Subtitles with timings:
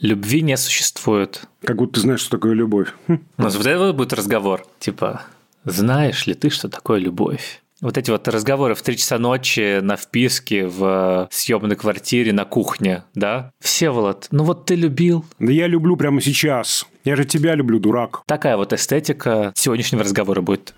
[0.00, 1.42] Любви не существует.
[1.64, 2.92] Как будто ты знаешь, что такое любовь.
[3.08, 3.18] Хм.
[3.36, 4.64] У нас вот это будет разговор.
[4.78, 5.22] Типа,
[5.64, 7.62] знаешь ли ты, что такое любовь?
[7.80, 13.04] Вот эти вот разговоры в 3 часа ночи на вписке в съемной квартире на кухне,
[13.14, 13.52] да?
[13.60, 15.24] Всеволод, ну вот ты любил.
[15.38, 16.86] Да я люблю прямо сейчас.
[17.04, 18.22] Я же тебя люблю, дурак.
[18.26, 20.74] Такая вот эстетика сегодняшнего разговора будет.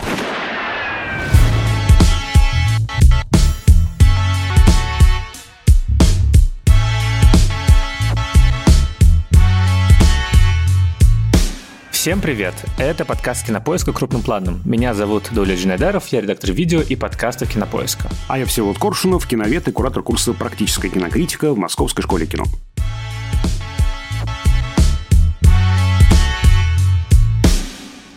[12.01, 12.55] Всем привет!
[12.79, 13.93] Это подкаст «Кинопоиска.
[13.93, 14.63] Крупным планом».
[14.65, 18.09] Меня зовут Доля Джинайдаров, я редактор видео и подкастов «Кинопоиска».
[18.27, 22.45] А я Всеволод Коршунов, киновед и куратор курса «Практическая кинокритика» в Московской школе кино.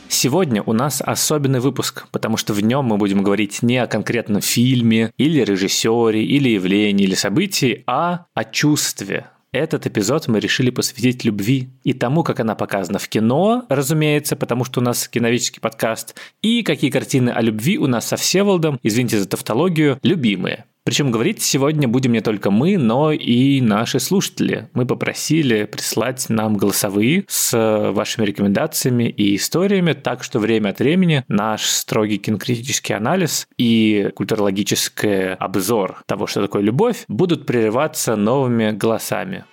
[0.07, 4.41] Сегодня у нас особенный выпуск, потому что в нем мы будем говорить не о конкретном
[4.41, 11.23] фильме, или режиссере, или явлении, или событии, а о чувстве, этот эпизод мы решили посвятить
[11.23, 16.15] любви и тому, как она показана в кино, разумеется, потому что у нас киновический подкаст,
[16.41, 20.65] и какие картины о любви у нас со Всеволодом, извините за тавтологию, любимые.
[20.85, 24.69] Причем говорить сегодня будем не только мы, но и наши слушатели.
[24.73, 31.23] Мы попросили прислать нам голосовые с вашими рекомендациями и историями, так что время от времени
[31.29, 39.45] наш строгий кинокритический анализ и культурологический обзор того, что такое любовь, будут прерываться новыми голосами.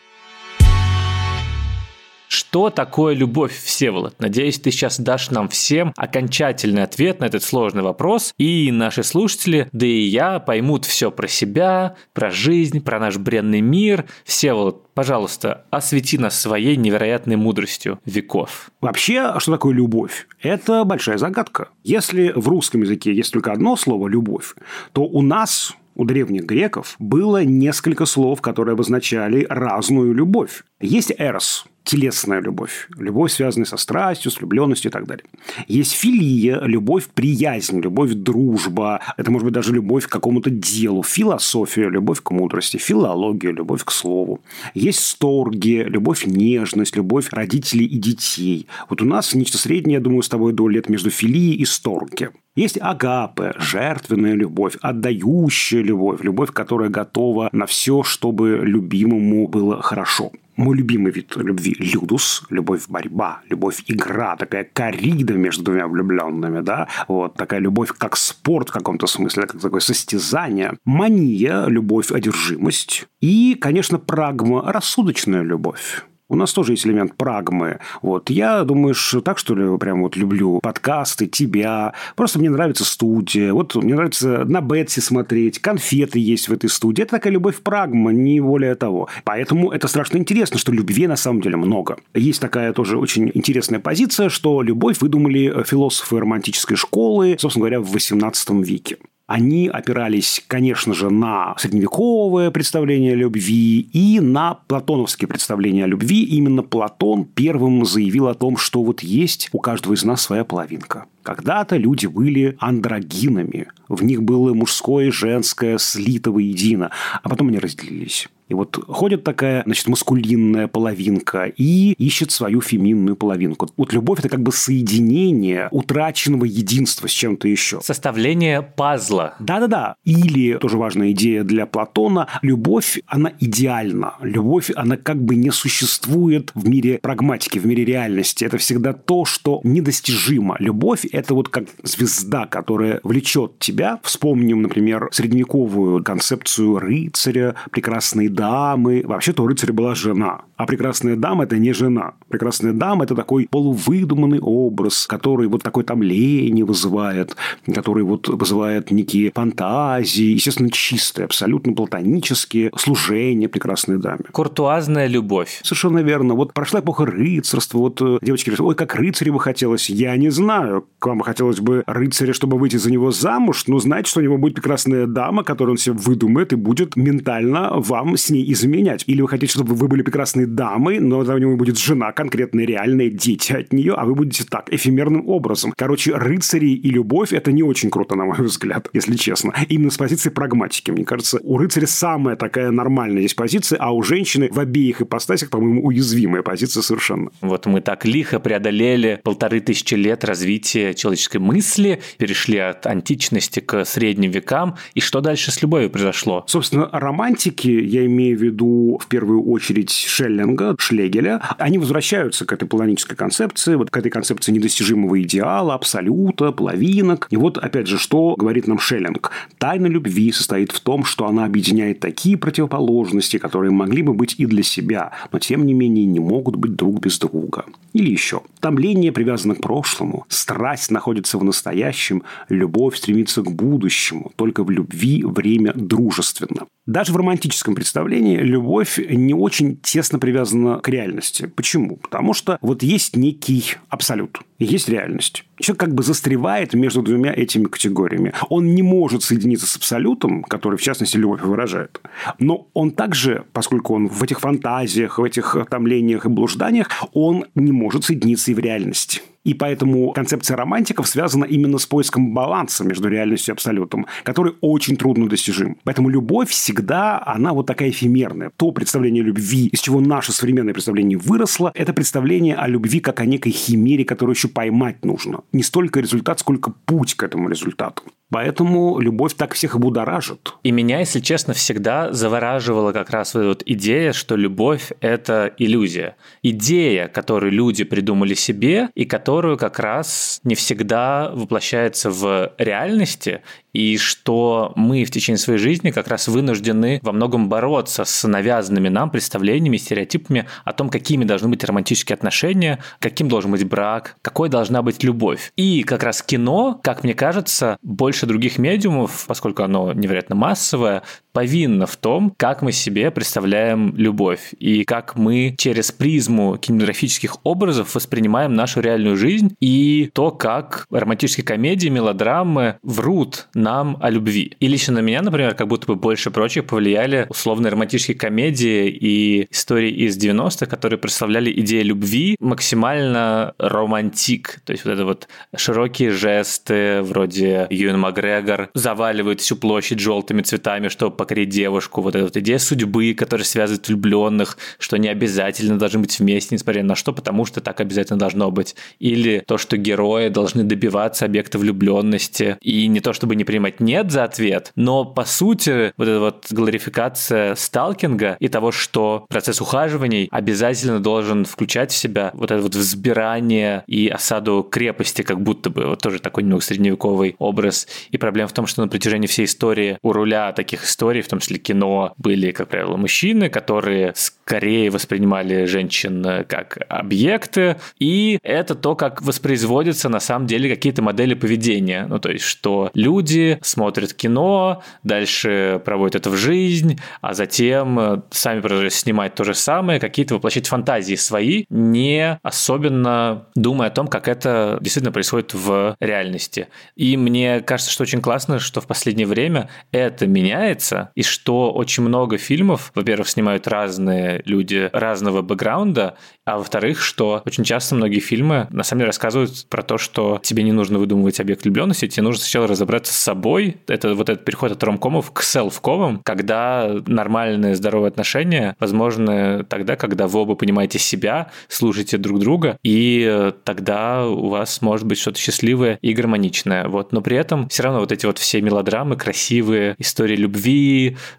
[2.31, 4.15] Что такое любовь, Всеволод?
[4.21, 9.69] Надеюсь, ты сейчас дашь нам всем окончательный ответ на этот сложный вопрос, и наши слушатели,
[9.73, 14.05] да и я, поймут все про себя, про жизнь, про наш бренный мир.
[14.23, 18.71] Всеволод, пожалуйста, освети нас своей невероятной мудростью веков.
[18.81, 20.29] Вообще, что такое любовь?
[20.41, 21.71] Это большая загадка.
[21.83, 24.55] Если в русском языке есть только одно слово «любовь»,
[24.93, 30.63] то у нас у древних греков было несколько слов, которые обозначали разную любовь.
[30.81, 32.89] Есть эрос, телесная любовь.
[32.97, 35.25] Любовь, связанная со страстью, с влюбленностью и так далее.
[35.67, 39.01] Есть филия, любовь, приязнь, любовь, дружба.
[39.17, 41.03] Это может быть даже любовь к какому-то делу.
[41.03, 42.77] Философия, любовь к мудрости.
[42.77, 44.41] Филология, любовь к слову.
[44.73, 48.69] Есть сторги, любовь, нежность, любовь родителей и детей.
[48.89, 52.29] Вот у нас нечто среднее, я думаю, с тобой до лет между филией и сторги.
[52.55, 60.31] Есть агапе, жертвенная любовь, отдающая любовь, любовь, которая готова на все, чтобы любимому было хорошо
[60.61, 66.89] мой любимый вид любви– людус, любовь борьба, любовь игра, такая корида между двумя влюбленными, да,
[67.09, 73.57] вот такая любовь как спорт в каком-то смысле, как такое состязание, мания, любовь, одержимость и,
[73.59, 76.05] конечно, прагма– рассудочная любовь.
[76.31, 77.81] У нас тоже есть элемент прагмы.
[78.03, 81.93] Вот я, думаешь, так что ли, прям вот люблю подкасты, тебя.
[82.15, 83.53] Просто мне нравится студия.
[83.53, 85.59] Вот мне нравится на Бетси смотреть.
[85.59, 87.03] Конфеты есть в этой студии.
[87.03, 89.09] Это такая любовь прагма, не более того.
[89.25, 91.99] Поэтому это страшно интересно, что любви на самом деле много.
[92.15, 97.93] Есть такая тоже очень интересная позиция, что любовь выдумали философы романтической школы, собственно говоря, в
[97.93, 98.99] XVIII веке
[99.31, 106.25] они опирались, конечно же, на средневековое представление о любви и на платоновские представления о любви.
[106.25, 111.05] Именно Платон первым заявил о том, что вот есть у каждого из нас своя половинка.
[111.23, 113.69] Когда-то люди были андрогинами.
[113.89, 116.91] В них было мужское и женское слито воедино.
[117.23, 118.29] А потом они разделились.
[118.51, 123.69] И вот ходит такая, значит, маскулинная половинка и ищет свою феминную половинку.
[123.77, 127.81] Вот любовь– это как бы соединение утраченного единства с чем-то еще.
[127.81, 129.37] Составление пазла.
[129.39, 129.95] Да-да-да.
[130.05, 134.15] Или, тоже важная идея для Платона, любовь, она идеальна.
[134.21, 138.45] Любовь, она как бы не существует в мире прагматики, в мире реальности.
[138.45, 140.57] Это всегда то, что недостижимо.
[140.59, 144.01] Любовь– это вот как звезда, которая влечет тебя.
[144.03, 149.03] Вспомним, например, средневековую концепцию рыцаря, прекрасные дамы.
[149.05, 150.43] Вообще-то у рыцаря была жена.
[150.57, 152.15] А прекрасная дама– это не жена.
[152.29, 157.37] Прекрасная дама– это такой полувыдуманный образ, который вот такой там лени вызывает,
[157.75, 164.25] который вот вызывает некие фантазии, естественно, чистые, абсолютно платонические служения прекрасной даме.
[164.33, 165.61] Куртуазная любовь.
[165.63, 166.35] Совершенно верно.
[166.35, 167.79] Вот прошла эпоха рыцарства.
[167.79, 169.91] Вот э, девочки говорят, ой, как рыцарю бы хотелось.
[169.91, 174.11] Я не знаю, к вам хотелось бы рыцаря, чтобы выйти за него замуж, но знаете,
[174.11, 178.30] что у него будет прекрасная дама, которую он себе выдумает и будет ментально вам с
[178.31, 179.05] ней изменять.
[179.07, 183.11] Или вы хотите, чтобы вы были прекрасной дамой, но у него будет жена конкретная, реальная,
[183.11, 185.73] дети от нее, а вы будете так, эфемерным образом.
[185.77, 189.55] Короче, рыцари и любовь– это не очень круто, на мой взгляд, если честно.
[189.69, 190.91] Именно с позиции прагматики.
[190.91, 195.51] Мне кажется, у рыцаря самая такая нормальная здесь позиция, а у женщины в обеих ипостасях,
[195.51, 197.31] по-моему, уязвимая позиция совершенно.
[197.41, 203.85] Вот мы так лихо преодолели полторы тысячи лет развития человеческой мысли, перешли от античности к
[203.85, 204.77] средним векам.
[204.95, 206.45] И что дальше с любовью произошло?
[206.47, 212.53] Собственно, романтики, я имею имею в виду в первую очередь Шеллинга, Шлегеля, они возвращаются к
[212.53, 217.27] этой планической концепции, вот к этой концепции недостижимого идеала, абсолюта, половинок.
[217.31, 219.31] И вот, опять же, что говорит нам Шеллинг?
[219.59, 224.47] Тайна любви состоит в том, что она объединяет такие противоположности, которые могли бы быть и
[224.47, 227.65] для себя, но тем не менее не могут быть друг без друга.
[227.93, 228.43] Или еще.
[228.61, 234.33] Томление привязано к прошлому, страсть находится в настоящем, любовь стремится к будущему.
[234.37, 236.67] Только в любви время дружественно.
[236.87, 241.47] Даже в романтическом представлении любовь не очень тесно привязана к реальности.
[241.47, 241.97] Почему?
[241.97, 245.45] Потому что вот есть некий абсолют, есть реальность.
[245.61, 248.33] Человек как бы застревает между двумя этими категориями.
[248.49, 252.01] Он не может соединиться с абсолютом, который, в частности, любовь выражает.
[252.39, 257.73] Но он также, поскольку он в этих фантазиях, в этих томлениях и блужданиях, он не
[257.73, 259.21] может соединиться и в реальности.
[259.45, 264.97] И поэтому концепция романтиков связана именно с поиском баланса между реальностью и абсолютом, который очень
[264.97, 265.79] трудно достижим.
[265.85, 268.51] Поэтому любовь всегда, она вот такая эфемерная.
[268.57, 273.25] То представление любви, из чего наше современное представление выросло, это представление о любви как о
[273.25, 275.41] некой химере, которую еще поймать нужно.
[275.53, 278.03] Не столько результат, сколько путь к этому результату.
[278.31, 280.55] Поэтому любовь так всех и будоражит.
[280.63, 286.17] И меня, если честно, всегда завораживала как раз вот идея, что любовь– это иллюзия.
[286.43, 293.43] Идея, которую люди придумали себе, и которую как раз не всегда воплощается в реальности,
[293.73, 298.89] и что мы в течение своей жизни как раз вынуждены во многом бороться с навязанными
[298.89, 304.49] нам представлениями, стереотипами о том, какими должны быть романтические отношения, каким должен быть брак, какой
[304.49, 305.53] должна быть любовь.
[305.55, 311.87] И как раз кино, как мне кажется, больше других медиумов, поскольку оно невероятно массовое, повинна
[311.87, 318.55] в том, как мы себе представляем любовь и как мы через призму кинематографических образов воспринимаем
[318.55, 324.53] нашу реальную жизнь и то, как романтические комедии, мелодрамы врут нам о любви.
[324.61, 329.49] И лично на меня, например, как будто бы больше прочих повлияли условные романтические комедии и
[329.51, 334.61] истории из 90-х, которые представляли идею любви максимально романтик.
[334.65, 340.89] То есть вот это вот широкие жесты, вроде Юэн Макгрегор заваливает всю площадь желтыми цветами,
[340.89, 345.99] чтобы покорить девушку, вот эта вот идея судьбы, которая связывает влюбленных, что они обязательно должны
[345.99, 348.75] быть вместе, несмотря на что, потому что так обязательно должно быть.
[349.01, 354.11] Или то, что герои должны добиваться объекта влюбленности, и не то чтобы не принимать «нет»
[354.11, 360.27] за ответ, но по сути вот эта вот глорификация сталкинга и того, что процесс ухаживаний
[360.31, 365.85] обязательно должен включать в себя вот это вот взбирание и осаду крепости, как будто бы,
[365.85, 367.87] вот тоже такой немного средневековый образ.
[368.11, 371.29] И проблема в том, что на протяжении всей истории у руля таких историй истории, в
[371.29, 378.39] том числе кино, были, как правило, мужчины, которые скорее воспринимали женщин э, как объекты, и
[378.43, 382.07] это то, как воспроизводятся на самом деле какие-то модели поведения.
[382.09, 388.23] Ну, то есть, что люди смотрят кино, дальше проводят это в жизнь, а затем э,
[388.31, 394.07] сами продолжают снимать то же самое, какие-то воплощать фантазии свои, не особенно думая о том,
[394.07, 396.69] как это действительно происходит в реальности.
[396.97, 402.03] И мне кажется, что очень классно, что в последнее время это меняется, и что очень
[402.03, 408.67] много фильмов, во-первых, снимают разные люди разного бэкграунда, а во-вторых, что очень часто многие фильмы
[408.71, 412.43] на самом деле рассказывают про то, что тебе не нужно выдумывать объект влюбленности, тебе нужно
[412.43, 413.79] сначала разобраться с собой.
[413.87, 420.27] Это вот этот переход от ромкомов к селфкомам, когда нормальные здоровые отношения возможны тогда, когда
[420.27, 425.99] вы оба понимаете себя, слушаете друг друга, и тогда у вас может быть что-то счастливое
[426.03, 426.89] и гармоничное.
[426.89, 427.13] Вот.
[427.13, 430.90] Но при этом все равно вот эти вот все мелодрамы, красивые истории любви,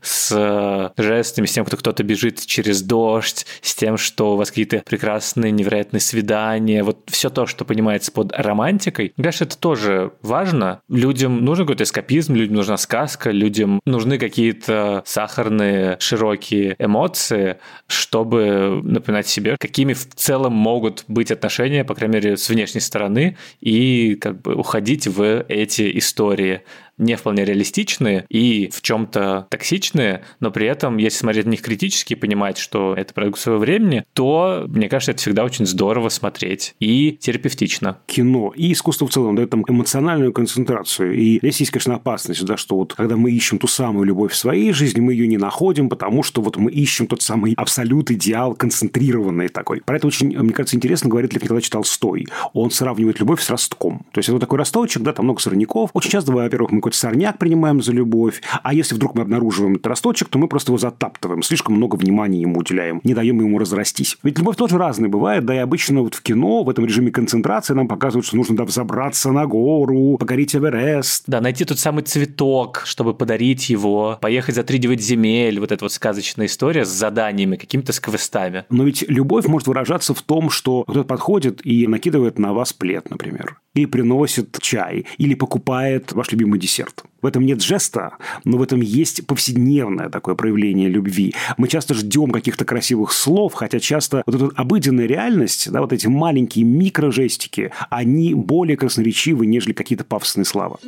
[0.02, 4.50] с э, жестами, с тем, кто кто-то бежит через дождь, с тем, что у вас
[4.50, 9.14] какие-то прекрасные, невероятные свидания, вот все то, что понимается под романтикой.
[9.18, 10.82] Мне кажется, это тоже важно.
[10.90, 19.28] Людям нужен какой-то эскапизм, людям нужна сказка, людям нужны какие-то сахарные, широкие эмоции, чтобы напоминать
[19.28, 24.42] себе, какими в целом могут быть отношения, по крайней мере, с внешней стороны, и как
[24.42, 26.62] бы уходить в эти истории
[27.02, 32.14] не вполне реалистичные и в чем-то токсичные, но при этом, если смотреть на них критически
[32.14, 36.76] и понимать, что это продукт своего времени, то, мне кажется, это всегда очень здорово смотреть
[36.80, 37.98] и терапевтично.
[38.06, 41.16] Кино и искусство в целом дает там эмоциональную концентрацию.
[41.16, 44.38] И здесь есть, конечно, опасность, да, что вот когда мы ищем ту самую любовь в
[44.38, 48.54] своей жизни, мы ее не находим, потому что вот мы ищем тот самый абсолют, идеал,
[48.54, 49.82] концентрированный такой.
[49.82, 52.28] Про это очень, мне кажется, интересно говорит Лев Николаевич Толстой.
[52.54, 54.06] Он сравнивает любовь с ростком.
[54.12, 55.90] То есть, это вот такой росточек, да, там много сорняков.
[55.94, 59.88] Очень часто, во-первых, мы хоть сорняк принимаем за любовь, а если вдруг мы обнаруживаем этот
[59.88, 64.18] росточек, то мы просто его затаптываем, слишком много внимания ему уделяем, не даем ему разрастись.
[64.24, 67.74] Ведь любовь тоже разная бывает, да и обычно вот в кино, в этом режиме концентрации
[67.74, 71.24] нам показывают, что нужно да, взобраться на гору, покорить Эверест.
[71.28, 75.86] Да, найти тот самый цветок, чтобы подарить его, поехать за три девять земель, вот эта
[75.86, 78.66] вот сказочная история с заданиями, какими-то с квестами.
[78.70, 83.10] Но ведь любовь может выражаться в том, что кто-то подходит и накидывает на вас плед,
[83.10, 87.04] например или приносит чай, или покупает ваш любимый десерт.
[87.22, 91.34] В этом нет жеста, но в этом есть повседневное такое проявление любви.
[91.58, 96.08] Мы часто ждем каких-то красивых слов, хотя часто вот эта обыденная реальность, да, вот эти
[96.08, 100.80] маленькие микрожестики, они более красноречивы, нежели какие-то пафосные слова.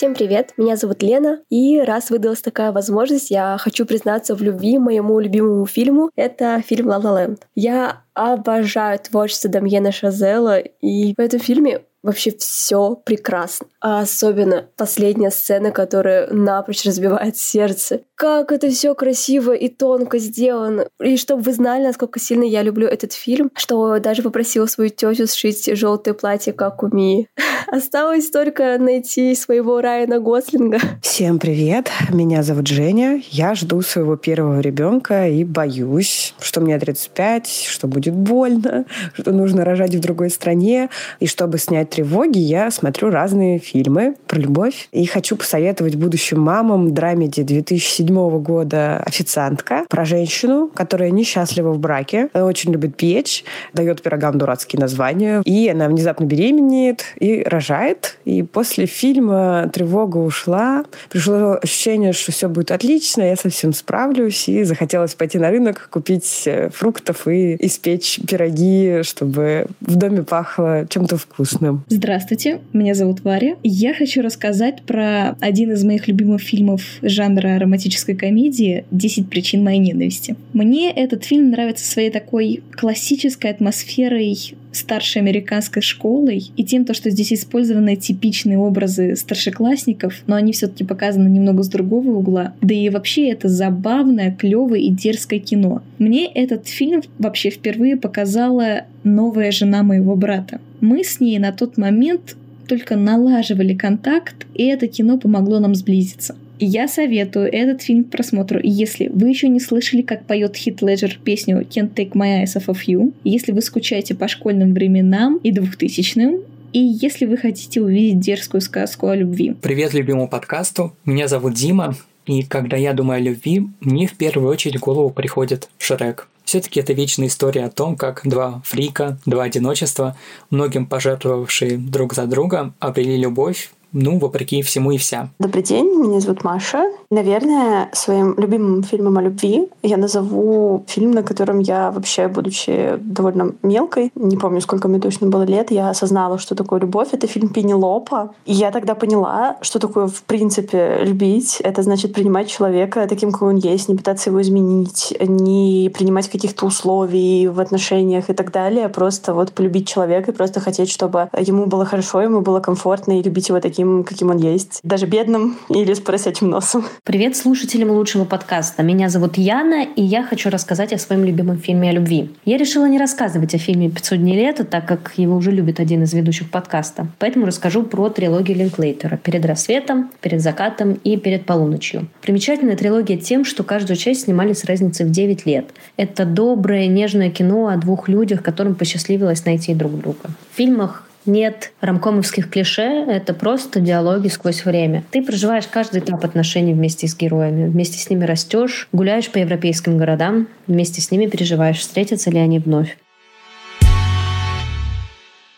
[0.00, 4.78] Всем привет, меня зовут Лена, и раз выдалась такая возможность, я хочу признаться в любви
[4.78, 6.08] моему любимому фильму.
[6.16, 7.46] Это фильм «Ла Ла Ленд».
[7.54, 13.66] Я обожаю творчество Дамьена Шазела, и в этом фильме вообще все прекрасно.
[13.80, 18.00] А особенно последняя сцена, которая напрочь разбивает сердце.
[18.14, 20.86] Как это все красиво и тонко сделано.
[21.02, 25.26] И чтобы вы знали, насколько сильно я люблю этот фильм, что даже попросила свою тетю
[25.26, 27.28] сшить желтое платье, как у Мии.
[27.66, 30.78] Осталось только найти своего Райана Гослинга.
[31.02, 33.22] Всем привет, меня зовут Женя.
[33.30, 39.64] Я жду своего первого ребенка и боюсь, что мне 35, что будет больно, что нужно
[39.64, 40.90] рожать в другой стране.
[41.20, 46.94] И чтобы снять тревоги я смотрю разные фильмы про любовь и хочу посоветовать будущим мамам
[46.94, 53.44] драмеди 2007 года «Официантка» про женщину, которая несчастлива в браке, она очень любит печь,
[53.74, 58.18] дает пирогам дурацкие названия, и она внезапно беременеет и рожает.
[58.24, 64.62] И после фильма тревога ушла, пришло ощущение, что все будет отлично, я совсем справлюсь, и
[64.62, 71.16] захотелось пойти на рынок, купить э, фруктов и испечь пироги, чтобы в доме пахло чем-то
[71.16, 71.79] вкусным.
[71.88, 73.56] Здравствуйте, меня зовут Варя.
[73.62, 79.78] Я хочу рассказать про один из моих любимых фильмов жанра романтической комедии «10 причин моей
[79.78, 80.36] ненависти».
[80.52, 87.10] Мне этот фильм нравится своей такой классической атмосферой старшей американской школой и тем, то, что
[87.10, 92.54] здесь использованы типичные образы старшеклассников, но они все-таки показаны немного с другого угла.
[92.60, 95.82] Да и вообще это забавное, клевое и дерзкое кино.
[95.98, 100.60] Мне этот фильм вообще впервые показала новая жена моего брата.
[100.80, 102.36] Мы с ней на тот момент
[102.66, 106.36] только налаживали контакт, и это кино помогло нам сблизиться.
[106.62, 108.60] Я советую этот фильм к просмотру.
[108.62, 112.66] Если вы еще не слышали, как поет Хит Леджер песню Can't Take My Eyes Off
[112.66, 116.42] of You, если вы скучаете по школьным временам и двухтысячным,
[116.74, 119.56] и если вы хотите увидеть дерзкую сказку о любви.
[119.62, 120.94] Привет любимому подкасту.
[121.06, 121.96] Меня зовут Дима.
[122.26, 126.28] И когда я думаю о любви, мне в первую очередь в голову приходит Шрек.
[126.44, 130.14] Все-таки это вечная история о том, как два фрика, два одиночества,
[130.50, 135.30] многим пожертвовавшие друг за друга, обрели любовь ну, вопреки всему и вся.
[135.38, 136.84] Добрый день, меня зовут Маша.
[137.10, 143.52] Наверное, своим любимым фильмом о любви я назову фильм, на котором я вообще, будучи довольно
[143.62, 147.08] мелкой, не помню, сколько мне точно было лет, я осознала, что такое любовь.
[147.12, 148.32] Это фильм Пенелопа.
[148.46, 151.60] И я тогда поняла, что такое в принципе любить.
[151.60, 156.66] Это значит принимать человека таким, какой он есть, не пытаться его изменить, не принимать каких-то
[156.66, 158.88] условий в отношениях и так далее.
[158.88, 163.22] Просто вот полюбить человека и просто хотеть, чтобы ему было хорошо, ему было комфортно и
[163.22, 164.80] любить его таким, таким, каким он есть.
[164.82, 166.84] Даже бедным или с поросячьим носом.
[167.02, 168.82] Привет слушателям лучшего подкаста.
[168.82, 172.30] Меня зовут Яна, и я хочу рассказать о своем любимом фильме о любви.
[172.44, 176.02] Я решила не рассказывать о фильме «500 дней лета», так как его уже любит один
[176.02, 177.06] из ведущих подкаста.
[177.18, 182.08] Поэтому расскажу про трилогию Линклейтера «Перед рассветом», «Перед закатом» и «Перед полуночью».
[182.20, 185.70] Примечательная трилогия тем, что каждую часть снимали с разницей в 9 лет.
[185.96, 190.30] Это доброе, нежное кино о двух людях, которым посчастливилось найти друг друга.
[190.52, 195.04] В фильмах нет рамкомовских клише, это просто диалоги сквозь время.
[195.10, 199.96] Ты проживаешь каждый этап отношений вместе с героями, вместе с ними растешь, гуляешь по европейским
[199.96, 202.96] городам, вместе с ними переживаешь, встретятся ли они вновь.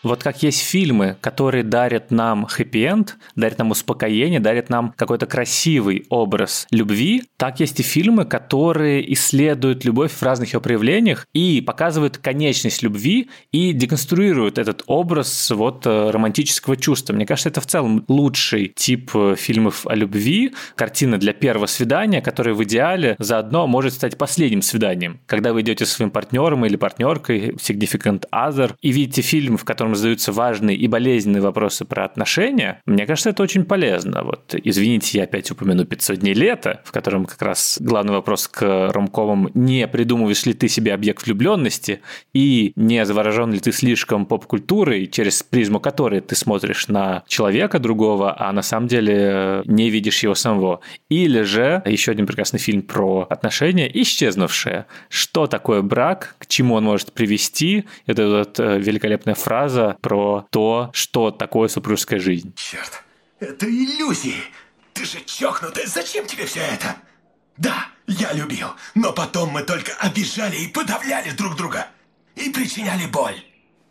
[0.03, 6.05] Вот как есть фильмы, которые дарят нам хэппи-энд, дарят нам успокоение, дарят нам какой-то красивый
[6.09, 12.17] образ любви, так есть и фильмы, которые исследуют любовь в разных ее проявлениях и показывают
[12.17, 17.13] конечность любви и деконструируют этот образ вот э, романтического чувства.
[17.13, 22.21] Мне кажется, это в целом лучший тип э, фильмов о любви, картина для первого свидания,
[22.21, 25.21] которая в идеале заодно может стать последним свиданием.
[25.27, 29.92] Когда вы идете со своим партнером или партнеркой, significant other, и видите фильм, в котором
[29.93, 34.23] котором задаются важные и болезненные вопросы про отношения, мне кажется, это очень полезно.
[34.23, 38.91] Вот, извините, я опять упомяну 500 дней лета, в котором как раз главный вопрос к
[38.91, 42.01] ромкомам не придумываешь ли ты себе объект влюбленности
[42.33, 48.35] и не заворожен ли ты слишком поп-культурой, через призму которой ты смотришь на человека другого,
[48.37, 50.79] а на самом деле не видишь его самого.
[51.09, 54.85] Или же еще один прекрасный фильм про отношения «Исчезнувшие».
[55.09, 57.85] Что такое брак, к чему он может привести?
[58.07, 62.53] Это вот э, великолепная фраза про то, что такое супружеская жизнь.
[62.55, 63.03] Черт,
[63.39, 64.43] это иллюзии.
[64.93, 66.95] Ты же чокнутый, зачем тебе все это?
[67.57, 71.87] Да, я любил, но потом мы только обижали и подавляли друг друга.
[72.35, 73.43] И причиняли боль.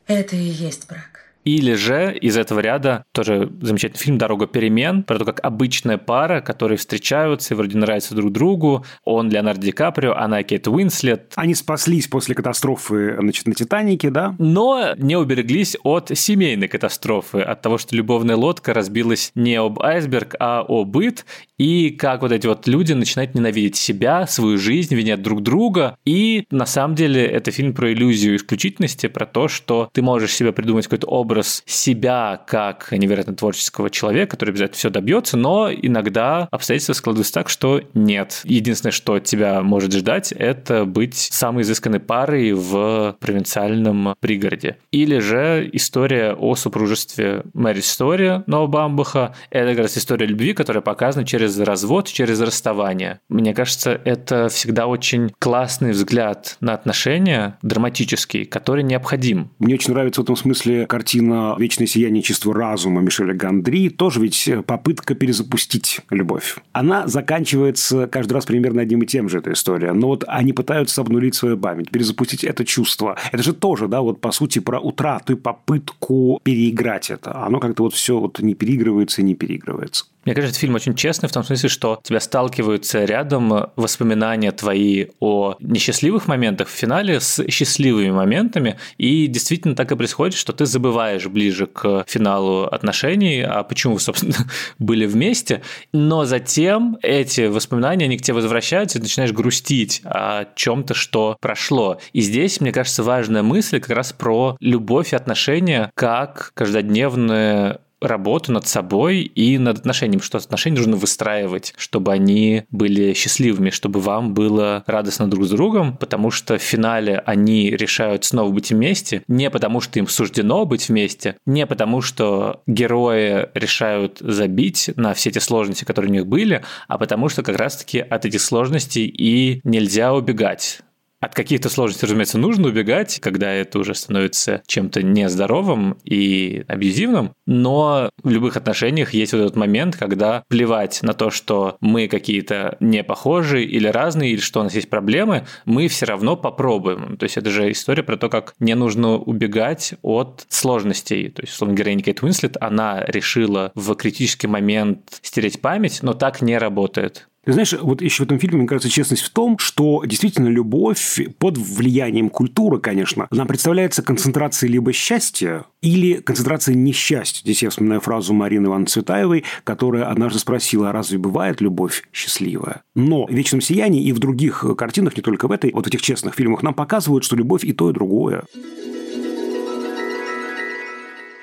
[0.07, 1.12] Это и есть брак.
[1.45, 6.41] Или же из этого ряда тоже замечательный фильм «Дорога перемен», про то, как обычная пара,
[6.41, 8.85] которые встречаются и вроде нравятся друг другу.
[9.05, 11.33] Он Леонардо Ди Каприо, она Кейт Уинслет.
[11.37, 14.35] Они спаслись после катастрофы значит, на «Титанике», да?
[14.39, 20.37] Но не убереглись от семейной катастрофы, от того, что любовная лодка разбилась не об айсберг,
[20.39, 21.25] а о быт,
[21.59, 25.97] и как вот эти вот люди начинают ненавидеть себя, свою жизнь, винят друг друга.
[26.05, 30.53] И на самом деле это фильм про иллюзию исключительности, про то, что ты можешь себе
[30.53, 36.47] придумать какой-то образ образ себя как невероятно творческого человека, который обязательно все добьется, но иногда
[36.51, 38.43] обстоятельства складываются так, что нет.
[38.45, 44.77] Единственное, что тебя может ждать, это быть самой изысканной парой в провинциальном пригороде.
[44.91, 49.35] Или же история о супружестве Мэри Стори Ноа Бамбаха.
[49.51, 53.21] Это как раз история любви, которая показана через развод, через расставание.
[53.31, 59.51] Мне кажется, это всегда очень классный взгляд на отношения, драматический, который необходим.
[59.59, 64.21] Мне очень нравится в этом смысле картина картина «Вечное сияние чувства разума» Мишеля Гандри тоже
[64.21, 66.57] ведь попытка перезапустить любовь.
[66.73, 69.93] Она заканчивается каждый раз примерно одним и тем же, эта история.
[69.93, 73.17] Но вот они пытаются обнулить свою память, перезапустить это чувство.
[73.31, 77.45] Это же тоже, да, вот по сути про утрату и попытку переиграть это.
[77.45, 80.07] Оно как-то вот все вот не переигрывается и не переигрывается.
[80.25, 85.57] Мне кажется, фильм очень честный в том смысле, что тебя сталкиваются рядом воспоминания твои о
[85.59, 91.27] несчастливых моментах в финале с счастливыми моментами, и действительно так и происходит, что ты забываешь
[91.27, 94.35] ближе к финалу отношений, а почему вы, собственно,
[94.79, 95.63] были вместе,
[95.93, 101.37] но затем эти воспоминания, они к тебе возвращаются, и ты начинаешь грустить о чем-то, что
[101.41, 101.99] прошло.
[102.13, 108.53] И здесь, мне кажется, важная мысль как раз про любовь и отношения как каждодневное работу
[108.53, 114.35] над собой и над отношениями, что отношения нужно выстраивать, чтобы они были счастливыми, чтобы вам
[114.35, 119.51] было радостно друг с другом, потому что в финале они решают снова быть вместе, не
[119.51, 125.39] потому что им суждено быть вместе, не потому что герои решают забить на все эти
[125.39, 130.13] сложности, которые у них были, а потому что как раз-таки от этих сложностей и нельзя
[130.13, 130.81] убегать.
[131.23, 138.11] От каких-то сложностей, разумеется, нужно убегать, когда это уже становится чем-то нездоровым и абьюзивным, но
[138.25, 143.05] в любых отношениях есть вот этот момент, когда плевать на то, что мы какие-то не
[143.05, 147.17] похожие или разные, или что у нас есть проблемы, мы все равно попробуем.
[147.17, 151.31] То есть это же история про то, как не нужно убегать от сложностей.
[151.31, 156.43] То есть, условно, героиня Кейт Уинслет, она решила в критический момент стереть память, но так
[156.43, 157.29] не работает.
[157.45, 161.19] Ты знаешь, вот еще в этом фильме, мне кажется, честность в том, что действительно любовь
[161.39, 167.43] под влиянием культуры, конечно, нам представляется концентрацией либо счастья, или концентрацией несчастья.
[167.43, 172.83] Здесь я вспоминаю фразу Марины Ивановны Цветаевой, которая однажды спросила, а разве бывает любовь счастливая?
[172.95, 176.01] Но в «Вечном сиянии» и в других картинах, не только в этой, вот в этих
[176.01, 178.45] честных фильмах, нам показывают, что любовь и то, и другое.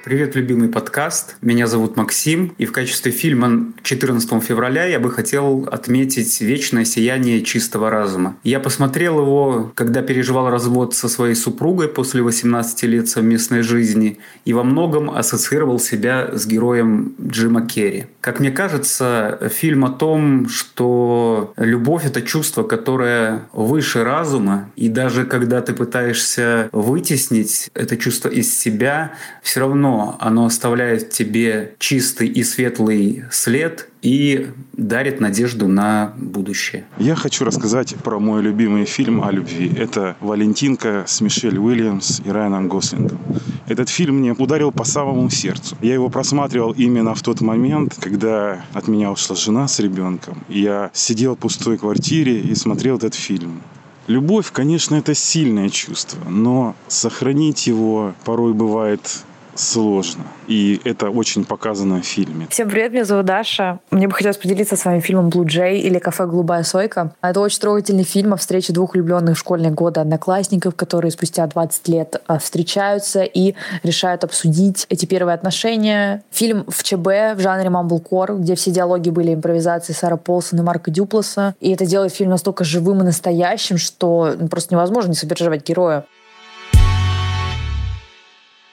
[0.02, 1.36] Привет, любимый подкаст.
[1.42, 7.42] Меня зовут Максим, и в качестве фильма 14 февраля я бы хотел отметить «Вечное сияние
[7.42, 8.38] чистого разума».
[8.46, 14.54] Я посмотрел его, когда переживал развод со своей супругой после 18 лет совместной жизни, и
[14.54, 18.06] во многом ассоциировал себя с героем Джима Керри.
[18.22, 25.26] Как мне кажется, фильм о том, что любовь— это чувство, которое выше разума, и даже
[25.26, 29.12] когда ты пытаешься вытеснить это чувство из себя,
[29.44, 36.86] все равно равно оно оставляет тебе чистый и светлый след и дарит надежду на будущее.
[36.98, 39.72] Я хочу рассказать про мой любимый фильм о любви.
[39.78, 43.20] Это «Валентинка» с Мишель Уильямс и Райаном Гослингом.
[43.68, 45.76] Этот фильм мне ударил по самому сердцу.
[45.82, 50.44] Я его просматривал именно в тот момент, когда от меня ушла жена с ребенком.
[50.48, 53.62] Я сидел в пустой квартире и смотрел этот фильм.
[54.08, 59.24] Любовь, конечно, это сильное чувство, но сохранить его порой бывает
[59.60, 60.24] сложно.
[60.48, 62.48] И это очень показано в фильме.
[62.50, 63.80] Всем привет, меня зовут Даша.
[63.92, 67.14] Мне бы хотелось поделиться с вами фильмом «Блу Джей» или «Кафе Голубая сойка».
[67.22, 71.88] Это очень трогательный фильм о встрече двух влюбленных в школьные годы одноклассников, которые спустя 20
[71.90, 76.24] лет а, встречаются и решают обсудить эти первые отношения.
[76.32, 80.90] Фильм в ЧБ в жанре мамблкор, где все диалоги были импровизацией Сара Полсон и Марка
[80.90, 81.54] Дюпласа.
[81.60, 86.06] И это делает фильм настолько живым и настоящим, что просто невозможно не сопереживать героя.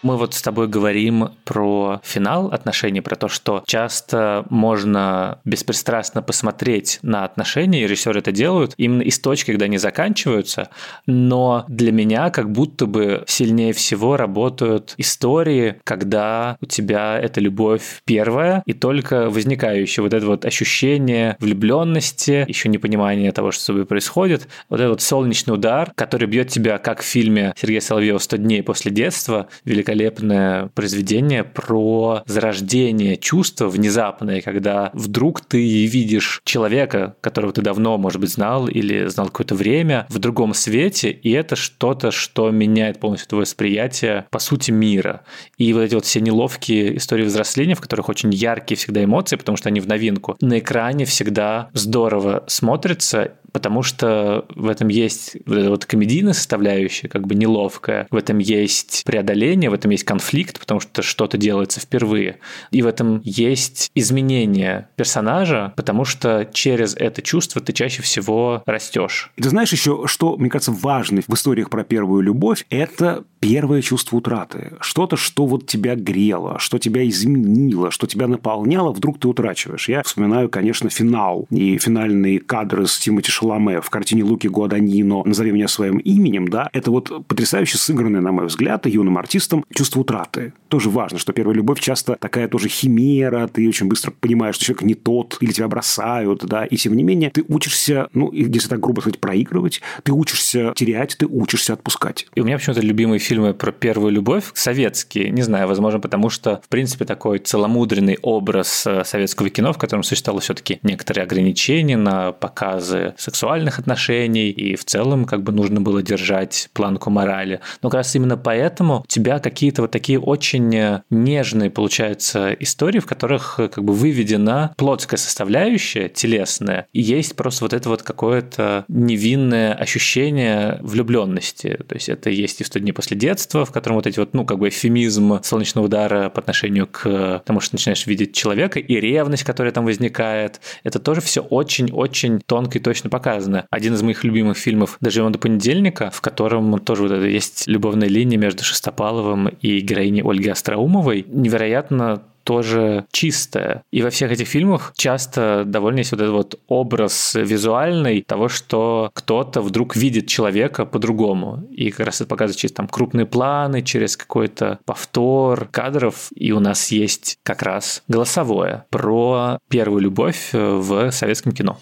[0.02, 6.98] Мы вот с тобой говорим про финал отношений, про то, что часто можно беспристрастно посмотреть
[7.02, 10.68] на отношения, и режиссеры это делают именно из точки, когда они заканчиваются,
[11.06, 18.02] но для меня как будто бы сильнее всего работают истории, когда у тебя эта любовь
[18.04, 23.86] первая, и только возникающее вот это вот ощущение влюбленности, еще непонимание того, что с тобой
[23.86, 28.38] происходит, вот этот вот солнечный удар, который бьет тебя, как в фильме Сергея Соловьева «100
[28.38, 37.16] дней после детства», великолепно великолепное произведение про зарождение чувства внезапное, когда вдруг ты видишь человека,
[37.20, 41.56] которого ты давно, может быть, знал или знал какое-то время, в другом свете, и это
[41.56, 45.22] что-то, что меняет полностью твое восприятие, по сути, мира.
[45.56, 49.56] И вот эти вот все неловкие истории взросления, в которых очень яркие всегда эмоции, потому
[49.56, 55.56] что они в новинку, на экране всегда здорово смотрятся, потому что в этом есть вот
[55.56, 60.60] эта вот комедийная составляющая, как бы неловкая, в этом есть преодоление, в этом есть конфликт,
[60.60, 62.36] потому что что-то делается впервые,
[62.70, 69.32] и в этом есть изменение персонажа, потому что через это чувство ты чаще всего растешь.
[69.36, 74.16] Ты знаешь еще, что, мне кажется, важно в историях про первую любовь, это первое чувство
[74.16, 74.72] утраты.
[74.80, 79.88] Что-то, что вот тебя грело, что тебя изменило, что тебя наполняло, вдруг ты утрачиваешь.
[79.88, 85.52] Я вспоминаю, конечно, финал и финальные кадры с Тимоти Шаломе в картине Луки Гуаданино «Назови
[85.52, 90.52] меня своим именем», да, это вот потрясающе сыгранное, на мой взгляд, юным артистом чувство утраты.
[90.68, 94.82] Тоже важно, что первая любовь часто такая тоже химера, ты очень быстро понимаешь, что человек
[94.82, 98.80] не тот, или тебя бросают, да, и тем не менее ты учишься, ну, если так
[98.80, 102.26] грубо сказать, проигрывать, ты учишься терять, ты учишься отпускать.
[102.34, 106.62] И у меня почему-то любимый фильмы про первую любовь советские, не знаю, возможно, потому что,
[106.64, 112.32] в принципе, такой целомудренный образ э, советского кино, в котором существовало все-таки некоторые ограничения на
[112.32, 117.60] показы сексуальных отношений, и в целом как бы нужно было держать планку морали.
[117.82, 123.06] Но как раз именно поэтому у тебя какие-то вот такие очень нежные, получаются, истории, в
[123.06, 129.74] которых как бы выведена плотская составляющая, телесная, и есть просто вот это вот какое-то невинное
[129.74, 131.78] ощущение влюбленности.
[131.86, 134.34] То есть это есть и в 100 дней после детства, в котором вот эти вот,
[134.34, 139.00] ну, как бы эфемизм солнечного удара по отношению к тому, что начинаешь видеть человека, и
[139.00, 143.66] ревность, которая там возникает, это тоже все очень-очень тонко и точно показано.
[143.70, 148.08] Один из моих любимых фильмов «Доживем до понедельника», в котором тоже вот это есть любовная
[148.08, 153.82] линия между Шестопаловым и героиней Ольги Остроумовой, невероятно тоже чистая.
[153.90, 159.10] И во всех этих фильмах часто довольно есть вот этот вот образ визуальный того, что
[159.14, 161.66] кто-то вдруг видит человека по-другому.
[161.72, 166.28] И как раз это показывает через там крупные планы, через какой-то повтор кадров.
[166.36, 171.78] И у нас есть как раз голосовое про первую любовь в советском кино.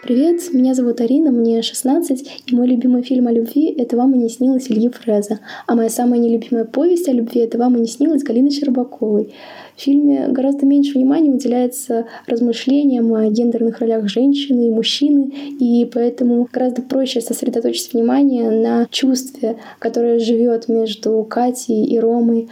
[0.00, 4.18] Привет, меня зовут Арина, мне 16, и мой любимый фильм о любви— это «Вам и
[4.18, 5.40] не снилось» Ильи Фреза.
[5.66, 9.34] А моя самая нелюбимая повесть о любви— это «Вам и не снилось» Галины Щербаковой.
[9.76, 16.48] В фильме гораздо меньше внимания уделяется размышлениям о гендерных ролях женщины и мужчины, и поэтому
[16.52, 22.48] гораздо проще сосредоточить внимание на чувстве, которое живет между Катей и Ромой,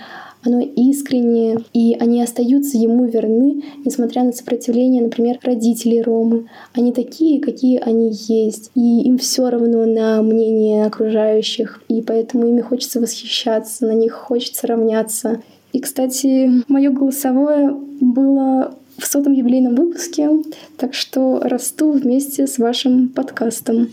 [0.47, 6.49] оно искреннее, и они остаются ему верны, несмотря на сопротивление, например, родителей Ромы.
[6.73, 12.61] Они такие, какие они есть, и им все равно на мнение окружающих, и поэтому ими
[12.61, 15.43] хочется восхищаться, на них хочется равняться.
[15.73, 20.29] И, кстати, мое голосовое было в сотом юбилейном выпуске,
[20.77, 23.89] так что расту вместе с вашим подкастом.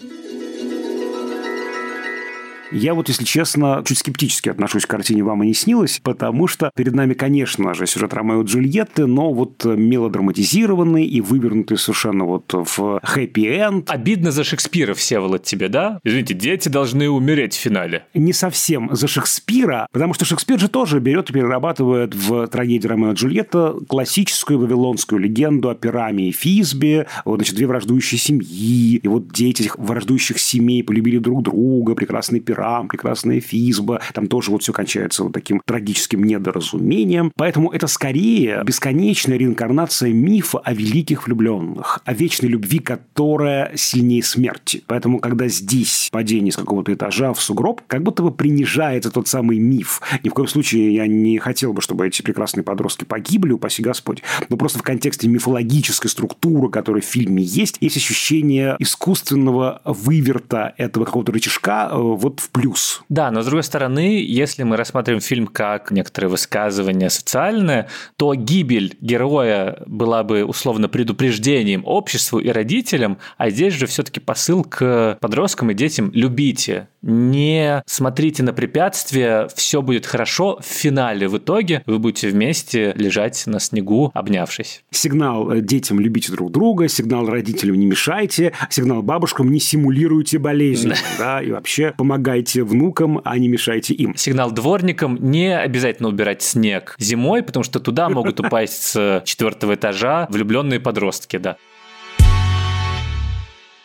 [2.74, 6.72] Я вот, если честно, чуть скептически отношусь к картине «Вам и не снилось», потому что
[6.76, 12.52] перед нами, конечно же, сюжет Ромео и Джульетты, но вот мелодраматизированный и вывернутый совершенно вот
[12.52, 13.92] в хэппи-энд.
[13.92, 16.00] Обидно за Шекспира, Всеволод, тебе, да?
[16.04, 18.06] Извините, дети должны умереть в финале.
[18.16, 23.12] Не совсем за Шекспира, потому что Шекспир же тоже берет и перерабатывает в трагедии Ромео
[23.12, 29.08] и Джульетта классическую вавилонскую легенду о Пираме и Физбе, вот, значит, две враждующие семьи, и
[29.08, 34.00] вот дети этих враждующих семей полюбили друг друга, прекрасный пират Шрам, прекрасная Физба.
[34.14, 37.32] Там тоже вот все кончается вот таким трагическим недоразумением.
[37.36, 44.84] Поэтому это скорее бесконечная реинкарнация мифа о великих влюбленных, о вечной любви, которая сильнее смерти.
[44.88, 49.60] Поэтому, когда здесь падение с какого-то этажа в сугроб, как будто бы принижается тот самый
[49.60, 50.02] миф.
[50.24, 54.24] Ни в коем случае я не хотел бы, чтобы эти прекрасные подростки погибли, упаси Господь.
[54.48, 61.04] Но просто в контексте мифологической структуры, которая в фильме есть, есть ощущение искусственного выверта этого
[61.04, 63.04] какого-то рычажка э, вот в плюс.
[63.10, 68.96] Да, но с другой стороны, если мы рассматриваем фильм как некоторое высказывание социальное, то гибель
[69.02, 75.72] героя была бы условно предупреждением обществу и родителям, а здесь же все-таки посыл к подросткам
[75.72, 76.88] и детям «любите».
[77.04, 80.58] Не смотрите на препятствия, все будет хорошо.
[80.62, 84.84] В финале, в итоге, вы будете вместе лежать на снегу, обнявшись.
[84.90, 90.90] Сигнал э, детям «любите друг друга», сигнал родителям «не мешайте», сигнал бабушкам «не симулируйте болезнь».
[90.90, 90.96] Да.
[91.18, 94.16] да, и вообще помогайте внукам, а не мешайте им.
[94.16, 100.28] Сигнал дворникам «не обязательно убирать снег зимой, потому что туда могут упасть с четвертого этажа
[100.30, 101.58] влюбленные подростки, да.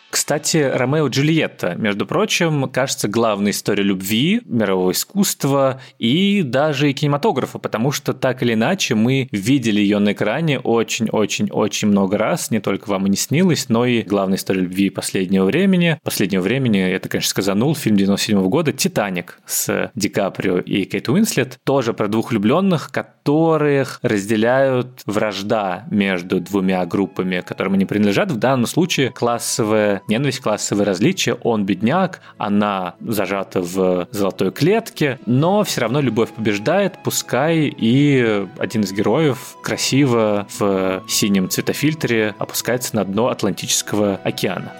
[0.09, 6.93] Кстати, Ромео и Джульетта, между прочим, кажется, главная история любви, мирового искусства и даже и
[6.93, 12.59] кинематографа, потому что так или иначе мы видели ее на экране очень-очень-очень много раз, не
[12.59, 15.99] только вам и не снилось, но и главная история любви последнего времени.
[16.03, 21.07] Последнего времени, это, конечно, сказанул, фильм 97 -го года «Титаник» с Ди Каприо и Кейт
[21.09, 28.31] Уинслет, тоже про двух влюбленных, которых разделяют вражда между двумя группами, которым они принадлежат.
[28.31, 31.33] В данном случае классовая ненависть, классовые различия.
[31.33, 38.81] Он бедняк, она зажата в золотой клетке, но все равно любовь побеждает, пускай и один
[38.81, 44.71] из героев красиво в синем цветофильтре опускается на дно Атлантического океана.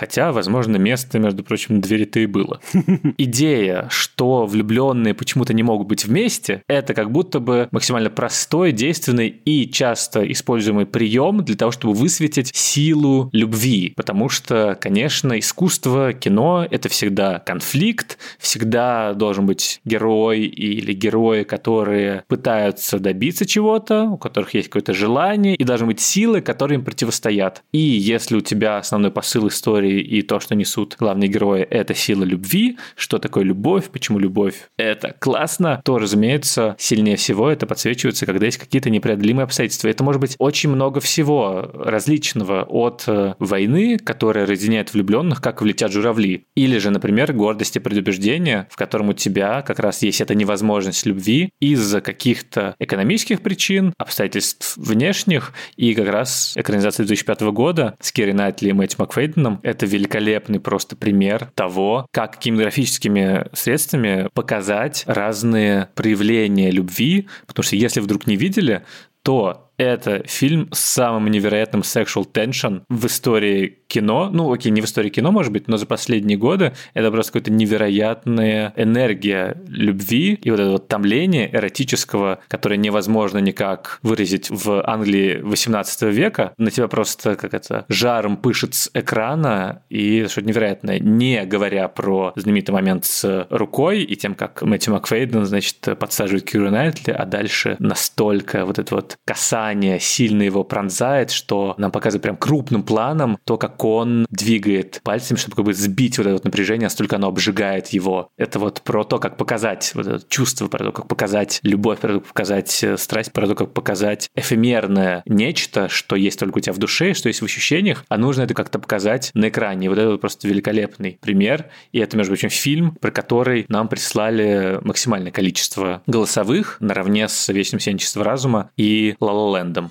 [0.00, 2.58] Хотя, возможно, место, между прочим, двери-то и было.
[3.18, 9.28] Идея, что влюбленные почему-то не могут быть вместе, это как будто бы максимально простой, действенный
[9.28, 13.92] и часто используемый прием для того, чтобы высветить силу любви.
[13.94, 22.24] Потому что, конечно, искусство, кино— это всегда конфликт, всегда должен быть герой или герои, которые
[22.26, 27.62] пытаются добиться чего-то, у которых есть какое-то желание, и должны быть силы, которые им противостоят.
[27.72, 31.94] И если у тебя основной посыл истории истории и то, что несут главные герои, это
[31.94, 38.26] сила любви, что такое любовь, почему любовь это классно, то, разумеется, сильнее всего это подсвечивается,
[38.26, 39.88] когда есть какие-то непреодолимые обстоятельства.
[39.88, 42.64] Это может быть очень много всего различного.
[42.68, 48.66] От э, войны, которая разъединяет влюбленных, как влетят журавли, или же, например, гордость и предубеждение,
[48.70, 54.76] в котором у тебя как раз есть эта невозможность любви из-за каких-то экономических причин, обстоятельств
[54.76, 60.60] внешних, и как раз экранизация 2005 года с Керри Найтли и Мэтью Макфейденом это великолепный
[60.60, 68.36] просто пример того, как кинематографическими средствами показать разные проявления любви, потому что если вдруг не
[68.36, 68.84] видели,
[69.22, 74.28] то это фильм с самым невероятным sexual tension в истории кино.
[74.30, 77.52] Ну, окей, не в истории кино, может быть, но за последние годы это просто какая-то
[77.52, 85.40] невероятная энергия любви и вот это вот томление эротического, которое невозможно никак выразить в Англии
[85.42, 86.52] 18 века.
[86.58, 90.98] На тебя просто как это жаром пышет с экрана и что-то невероятное.
[91.00, 96.70] Не говоря про знаменитый момент с рукой и тем, как Мэтью Макфейден, значит, подсаживает Киру
[96.70, 102.22] Найтли, а дальше настолько вот это вот касание внимание сильно его пронзает, что нам показывает
[102.22, 106.44] прям крупным планом то, как он двигает пальцами, чтобы как бы сбить вот это вот
[106.44, 108.30] напряжение, настолько оно обжигает его.
[108.36, 112.14] Это вот про то, как показать вот это чувство, про то, как показать любовь, про
[112.14, 116.60] то, как показать э, страсть, про то, как показать эфемерное нечто, что есть только у
[116.60, 119.88] тебя в душе, что есть в ощущениях, а нужно это как-то показать на экране.
[119.88, 121.66] Вот это вот просто великолепный пример.
[121.92, 127.80] И это, между прочим, фильм, про который нам прислали максимальное количество голосовых наравне с «Вечным
[127.80, 129.30] сенчеством разума» и «Ла
[129.60, 129.90] Ла Лэндом.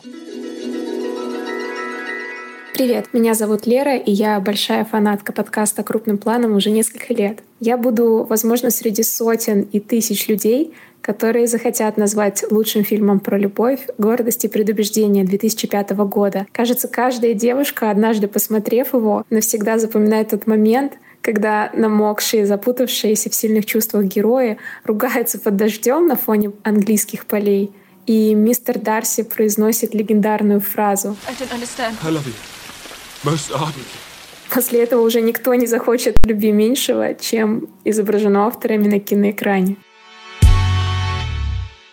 [2.74, 7.40] Привет, меня зовут Лера, и я большая фанатка подкаста «Крупным планом» уже несколько лет.
[7.60, 13.82] Я буду, возможно, среди сотен и тысяч людей, которые захотят назвать лучшим фильмом про любовь
[13.98, 16.48] «Гордость и предубеждение» 2005 года.
[16.54, 23.66] Кажется, каждая девушка, однажды посмотрев его, навсегда запоминает тот момент, когда намокшие, запутавшиеся в сильных
[23.66, 27.72] чувствах герои ругаются под дождем на фоне английских полей—
[28.10, 31.16] и мистер Дарси произносит легендарную фразу.
[34.50, 39.78] После этого уже никто не захочет любви меньшего, чем изображено авторами на киноэкране.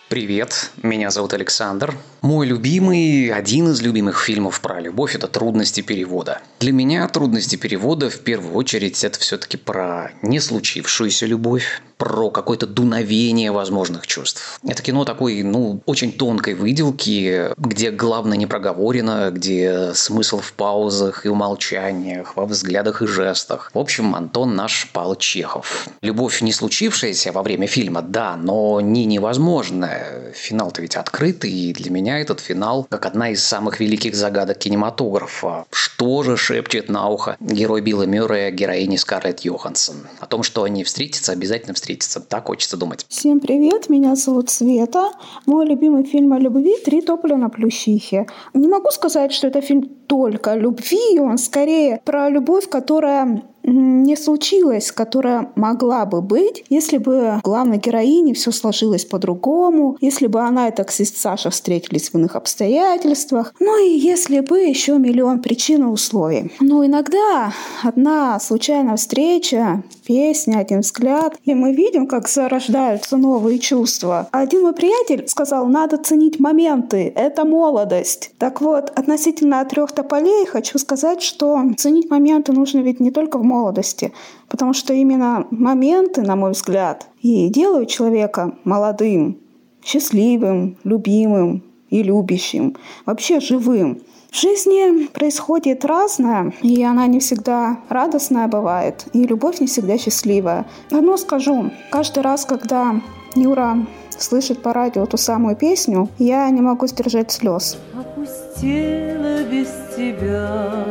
[0.09, 1.93] Привет, меня зовут Александр.
[2.21, 6.41] Мой любимый, один из любимых фильмов про любовь– это «Трудности перевода».
[6.61, 12.67] Для меня трудности перевода в первую очередь это все-таки про не случившуюся любовь, про какое-то
[12.67, 14.59] дуновение возможных чувств.
[14.63, 21.25] Это кино такой, ну, очень тонкой выделки, где главное не проговорено, где смысл в паузах
[21.25, 23.71] и умолчаниях, во взглядах и жестах.
[23.73, 25.87] В общем, Антон наш Павел Чехов.
[26.01, 30.31] Любовь не случившаяся во время фильма, да, но не невозможная.
[30.33, 35.65] Финал-то ведь открытый, и для меня этот финал как одна из самых великих загадок кинематографа.
[35.71, 40.07] Что же шепчет на ухо герой Билла Мюррея героине Скарлетт Йоханссон?
[40.19, 42.19] О том, что они встретятся, обязательно встретятся встретиться.
[42.19, 43.05] Так хочется думать.
[43.07, 45.11] Всем привет, меня зовут Света.
[45.45, 48.27] Мой любимый фильм о любви «Три тополя на плющихе».
[48.53, 54.15] Не могу сказать, что это фильм только о любви, он скорее про любовь, которая не
[54.15, 60.69] случилось, которая могла бы быть, если бы главной героине все сложилось по-другому, если бы она
[60.69, 65.87] и таксист Саша встретились в иных обстоятельствах, ну и если бы еще миллион причин и
[65.87, 66.51] условий.
[66.59, 67.53] Но иногда
[67.83, 74.29] одна случайная встреча, песня, один взгляд, и мы видим, как зарождаются новые чувства.
[74.31, 78.31] Один мой приятель сказал, надо ценить моменты, это молодость.
[78.37, 83.43] Так вот, относительно трех тополей хочу сказать, что ценить моменты нужно ведь не только в
[83.43, 84.11] молодости, молодости,
[84.47, 89.37] потому что именно моменты, на мой взгляд, и делают человека молодым,
[89.83, 94.01] счастливым, любимым и любящим, вообще живым.
[94.31, 100.65] В жизни происходит разное, и она не всегда радостная бывает, и любовь не всегда счастливая.
[100.91, 103.01] Одно скажу, каждый раз, когда
[103.35, 103.77] Юра
[104.17, 107.77] слышит по радио ту самую песню, я не могу сдержать слез.
[107.93, 110.85] Опустела без тебя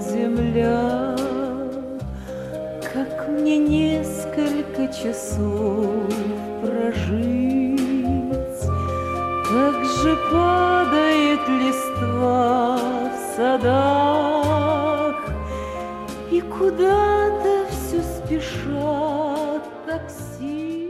[0.00, 1.09] земля
[3.50, 6.06] мне несколько часов
[6.62, 7.80] прожить.
[9.48, 12.78] Как же падает листва
[13.10, 15.16] в садах,
[16.30, 20.86] И куда-то все спешат такси.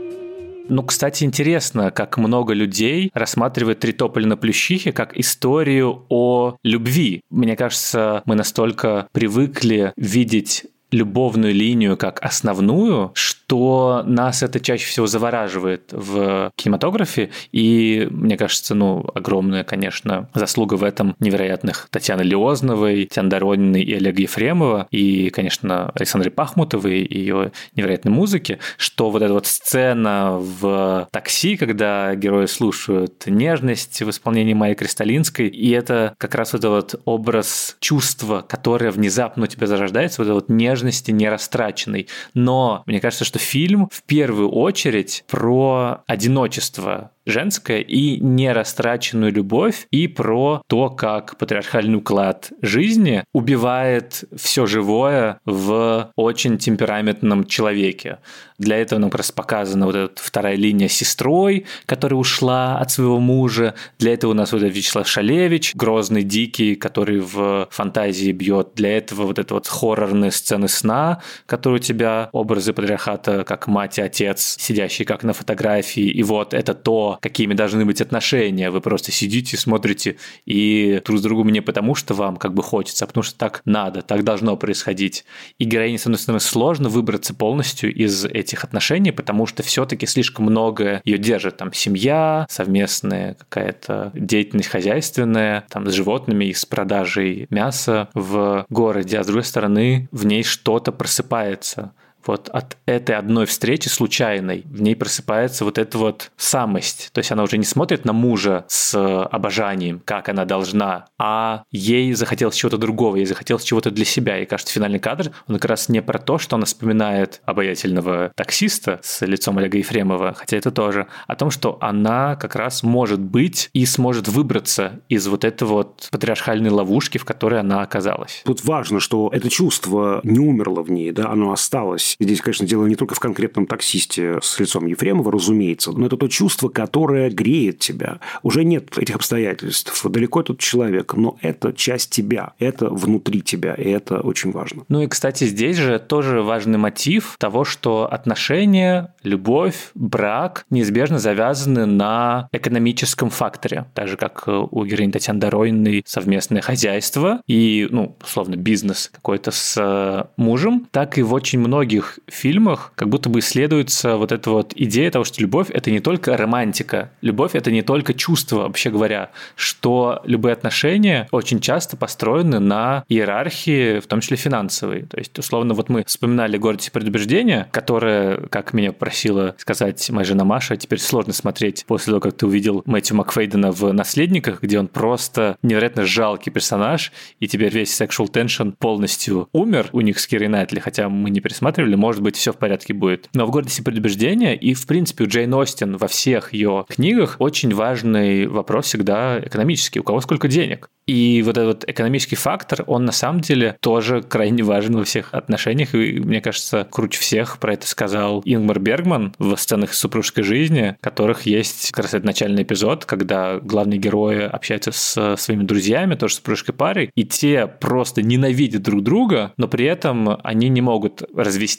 [0.69, 7.21] Ну, кстати, интересно, как много людей рассматривает «Три тополя на плющихе» как историю о любви.
[7.31, 15.07] Мне кажется, мы настолько привыкли видеть любовную линию как основную, что нас это чаще всего
[15.07, 17.31] завораживает в кинематографе.
[17.51, 23.93] И, мне кажется, ну, огромная, конечно, заслуга в этом невероятных Татьяны Леозновой, Татьяны Дорониной и
[23.93, 30.37] Олега Ефремова, и, конечно, Александры Пахмутовой и ее невероятной музыки, что вот эта вот сцена
[30.37, 36.59] в такси, когда герои слушают нежность в исполнении Майи Кристалинской, и это как раз вот
[36.59, 42.07] этот вот образ чувства, которое внезапно у тебя зарождается, вот эта вот нежности не растраченной.
[42.33, 50.07] Но мне кажется, что фильм в первую очередь про одиночество женское и нерастраченную любовь, и
[50.07, 58.19] про то, как патриархальный уклад жизни убивает все живое в очень темпераментном человеке.
[58.57, 63.19] Для этого нам раз показана вот эта вторая линия с сестрой, которая ушла от своего
[63.19, 63.73] мужа.
[63.97, 68.73] Для этого у нас вот этот Вячеслав Шалевич, грозный, дикий, который в фантазии бьет.
[68.75, 73.97] Для этого вот это вот хоррорные сцены сна, которые у тебя образы патриархата, как мать
[73.97, 76.03] и отец, сидящие как на фотографии.
[76.03, 78.69] И вот это то, какими должны быть отношения.
[78.69, 83.05] Вы просто сидите, смотрите и друг с другом не потому, что вам как бы хочется,
[83.05, 85.25] а потому что так надо, так должно происходить.
[85.57, 90.45] И героине, с одной стороны, сложно выбраться полностью из этих отношений, потому что все-таки слишком
[90.45, 91.57] много ее держит.
[91.57, 99.19] Там семья, совместная какая-то деятельность хозяйственная, там с животными и с продажей мяса в городе,
[99.19, 101.93] а с другой стороны в ней что-то просыпается
[102.25, 107.09] вот от этой одной встречи случайной в ней просыпается вот эта вот самость.
[107.13, 112.13] То есть она уже не смотрит на мужа с обожанием, как она должна, а ей
[112.13, 114.39] захотелось чего-то другого, ей захотелось чего-то для себя.
[114.39, 118.99] И кажется, финальный кадр, он как раз не про то, что она вспоминает обаятельного таксиста
[119.03, 123.69] с лицом Олега Ефремова, хотя это тоже, о том, что она как раз может быть
[123.73, 128.41] и сможет выбраться из вот этой вот патриархальной ловушки, в которой она оказалась.
[128.45, 132.31] Тут важно, что это чувство не умерло в ней, да, оно осталось здесь.
[132.31, 136.29] Здесь, конечно, дело не только в конкретном таксисте с лицом Ефремова, разумеется, но это то
[136.29, 138.21] чувство, которое греет тебя.
[138.41, 140.01] Уже нет этих обстоятельств.
[140.09, 144.85] Далеко этот человек, но это часть тебя, это внутри тебя, и это очень важно.
[144.87, 151.85] Ну и, кстати, здесь же тоже важный мотив того, что отношения, любовь, брак неизбежно завязаны
[151.85, 153.87] на экономическом факторе.
[153.93, 160.29] Так же, как у героини Татьяны Дороиной совместное хозяйство и, ну, условно, бизнес какой-то с
[160.37, 164.73] мужем, так и в очень многих многих фильмах как будто бы исследуется вот эта вот
[164.75, 169.29] идея того, что любовь– это не только романтика, любовь– это не только чувство, вообще говоря,
[169.55, 175.03] что любые отношения очень часто построены на иерархии, в том числе финансовой.
[175.03, 180.25] То есть, условно, вот мы вспоминали «Гордость и предубеждение», которое, как меня просила сказать моя
[180.25, 184.79] жена Маша, теперь сложно смотреть после того, как ты увидел Мэтью Макфейдена в «Наследниках», где
[184.79, 190.27] он просто невероятно жалкий персонаж, и теперь весь sexual tension полностью умер у них с
[190.27, 193.29] Кирой Найтли, хотя мы не пересматривали, может быть, все в порядке будет.
[193.33, 197.73] Но в «Гордости предубеждения» и, в принципе, у Джейн Остин во всех ее книгах очень
[197.73, 199.99] важный вопрос всегда экономический.
[199.99, 200.89] У кого сколько денег?
[201.07, 205.95] И вот этот экономический фактор, он на самом деле тоже крайне важен во всех отношениях.
[205.95, 211.43] И мне кажется, круче всех про это сказал Ингмар Бергман в сценах супружеской жизни, которых
[211.45, 216.75] есть как раз этот начальный эпизод, когда главные герои общаются с своими друзьями, тоже супружеской
[216.75, 221.23] парой, и те просто ненавидят друг друга, но при этом они не могут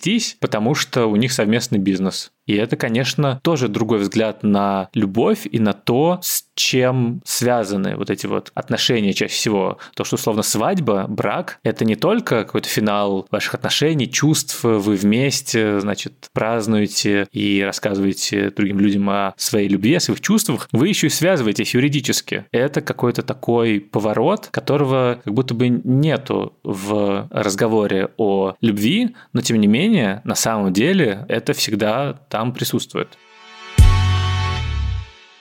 [0.02, 2.32] развестись, потому что у них совместный бизнес.
[2.46, 8.10] И это, конечно, тоже другой взгляд на любовь и на то, с чем связаны вот
[8.10, 9.78] эти вот отношения чаще всего.
[9.94, 15.80] То, что условно свадьба, брак— это не только какой-то финал ваших отношений, чувств, вы вместе,
[15.80, 21.10] значит, празднуете и рассказываете другим людям о своей любви, о своих чувствах, вы еще и
[21.10, 22.46] связываетесь юридически.
[22.52, 29.60] Это какой-то такой поворот, которого как будто бы нету в разговоре о любви, но тем
[29.60, 33.18] не менее, на самом деле, это всегда там присутствует.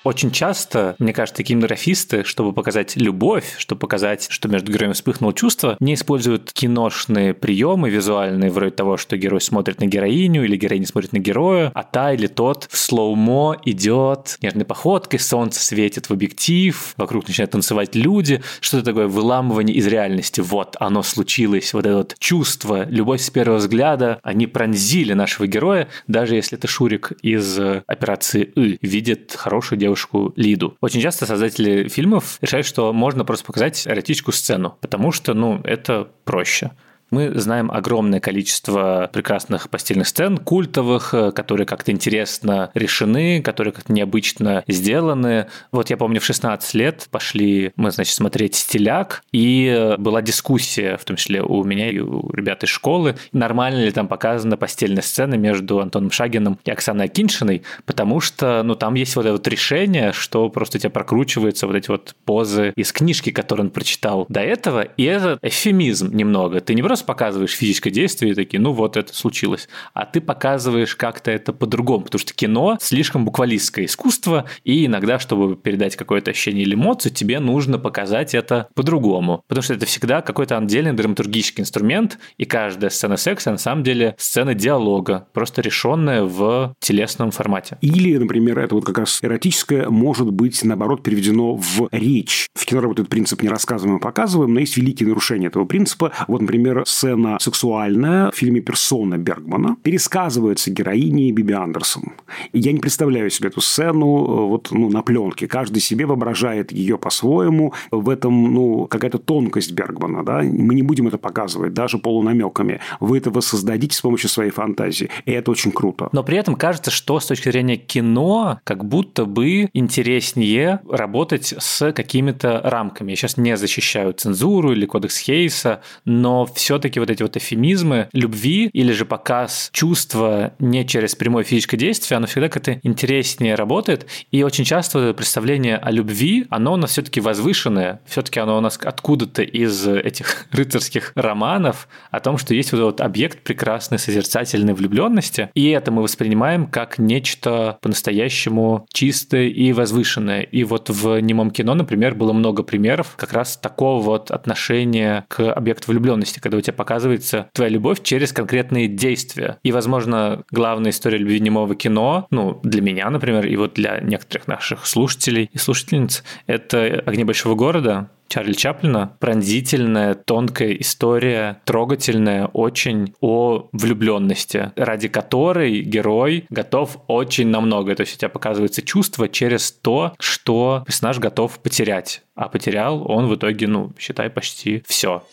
[0.03, 5.77] Очень часто, мне кажется, кинематографисты, чтобы показать любовь, чтобы показать, что между героями вспыхнуло чувство,
[5.79, 11.13] не используют киношные приемы визуальные, вроде того, что герой смотрит на героиню или героиня смотрит
[11.13, 16.95] на героя, а та или тот в слоумо идет нежной походкой, солнце светит в объектив,
[16.97, 20.41] вокруг начинают танцевать люди, что-то такое выламывание из реальности.
[20.41, 25.89] Вот оно случилось, вот это вот чувство, любовь с первого взгляда, они пронзили нашего героя,
[26.07, 30.77] даже если это Шурик из операции «И» видит хорошую девушку девушку Лиду.
[30.79, 36.07] Очень часто создатели фильмов решают, что можно просто показать эротическую сцену, потому что, ну, это
[36.23, 36.71] проще.
[37.11, 43.91] Мы знаем огромное количество прекрасных постельных сцен, культовых, э, которые как-то интересно решены, которые как-то
[43.91, 45.47] необычно сделаны.
[45.73, 50.95] Вот я помню, в 16 лет пошли мы, значит, смотреть «Стиляк», и э, была дискуссия,
[50.95, 55.03] в том числе у меня и у ребят из школы, нормально ли там показана постельная
[55.03, 59.47] сцена между Антоном Шагиным и Оксаной Акиншиной, потому что, ну, там есть вот это вот
[59.49, 64.25] решение, что просто у тебя прокручиваются вот эти вот позы из книжки, которую он прочитал
[64.29, 66.61] до этого, и это эфемизм немного.
[66.61, 70.95] Ты не просто показываешь физическое действие и такие, ну вот это случилось, а ты показываешь
[70.95, 76.63] как-то это по-другому, потому что кино слишком буквалистское искусство, и иногда, чтобы передать какое-то ощущение
[76.63, 82.17] или эмоцию, тебе нужно показать это по-другому, потому что это всегда какой-то отдельный драматургический инструмент,
[82.37, 87.77] и каждая сцена секса на самом деле сцена диалога, просто решенная в телесном формате.
[87.81, 92.47] Или, например, это вот как раз эротическое может быть, наоборот, переведено в речь.
[92.53, 96.11] В кино работает принцип «не рассказываем, а показываем», но есть великие нарушения этого принципа.
[96.27, 102.13] Вот, например, сцена сексуальная в фильме «Персона» Бергмана пересказывается героиней Биби Андерсон.
[102.51, 105.47] И я не представляю себе эту сцену э, вот, ну, на пленке.
[105.47, 107.73] Каждый себе воображает ее по-своему.
[107.91, 110.23] В этом ну, какая-то тонкость Бергмана.
[110.23, 110.41] Да?
[110.41, 112.79] Мы не будем это показывать, даже полунамеками.
[112.99, 115.09] Вы это воссоздадите с помощью своей фантазии.
[115.25, 116.09] И это очень круто.
[116.11, 121.91] Но при этом кажется, что с точки зрения кино, как будто бы интереснее работать с
[121.93, 123.11] какими-то рамками.
[123.11, 126.45] Я сейчас не защищаю цензуру или кодекс Хейса, но
[126.81, 132.17] все-таки вот эти вот эфемизмы любви или же показ чувства не через прямое физическое действие,
[132.17, 134.07] оно всегда как-то интереснее работает.
[134.31, 138.01] И очень часто представление о любви, оно у нас все-таки возвышенное.
[138.07, 143.01] Все-таки оно у нас откуда-то из этих рыцарских романов о том, что есть вот этот
[143.01, 145.51] объект прекрасной созерцательной влюбленности.
[145.53, 150.41] И это мы воспринимаем как нечто по-настоящему чистое и возвышенное.
[150.41, 155.51] И вот в немом кино, например, было много примеров как раз такого вот отношения к
[155.53, 159.57] объекту влюбленности, когда у тебя показывается твоя любовь через конкретные действия.
[159.63, 164.47] И, возможно, главная история любви немого кино, ну, для меня, например, и вот для некоторых
[164.47, 169.17] наших слушателей и слушательниц, это «Огни большого города», Чарли Чаплина.
[169.19, 177.95] Пронзительная, тонкая история, трогательная очень о влюбленности, ради которой герой готов очень на многое.
[177.95, 182.21] То есть у тебя показывается чувство через то, что персонаж готов потерять.
[182.33, 185.23] А потерял он в итоге, ну, считай, почти все.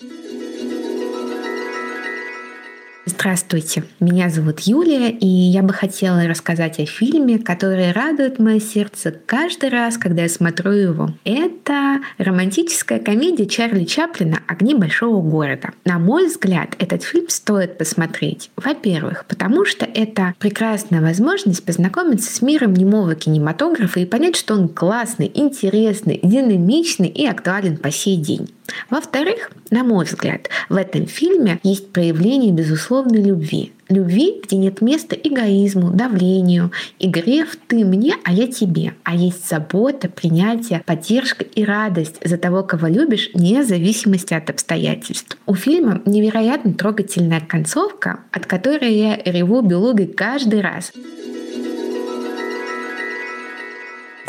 [3.08, 9.14] Здравствуйте, меня зовут Юлия, и я бы хотела рассказать о фильме, который радует мое сердце
[9.24, 11.10] каждый раз, когда я смотрю его.
[11.24, 15.70] Это романтическая комедия Чарли Чаплина «Огни большого города».
[15.86, 18.50] На мой взгляд, этот фильм стоит посмотреть.
[18.56, 24.68] Во-первых, потому что это прекрасная возможность познакомиться с миром немого кинематографа и понять, что он
[24.68, 28.50] классный, интересный, динамичный и актуален по сей день.
[28.90, 32.52] Во-вторых, на мой взгляд, в этом фильме есть проявление
[32.98, 33.72] безусловной любви.
[33.88, 38.94] Любви, где нет места эгоизму, давлению, игре в «ты мне, а я тебе».
[39.02, 45.38] А есть забота, принятие, поддержка и радость за того, кого любишь, вне зависимости от обстоятельств.
[45.46, 50.92] У фильма невероятно трогательная концовка, от которой я реву белугой каждый раз.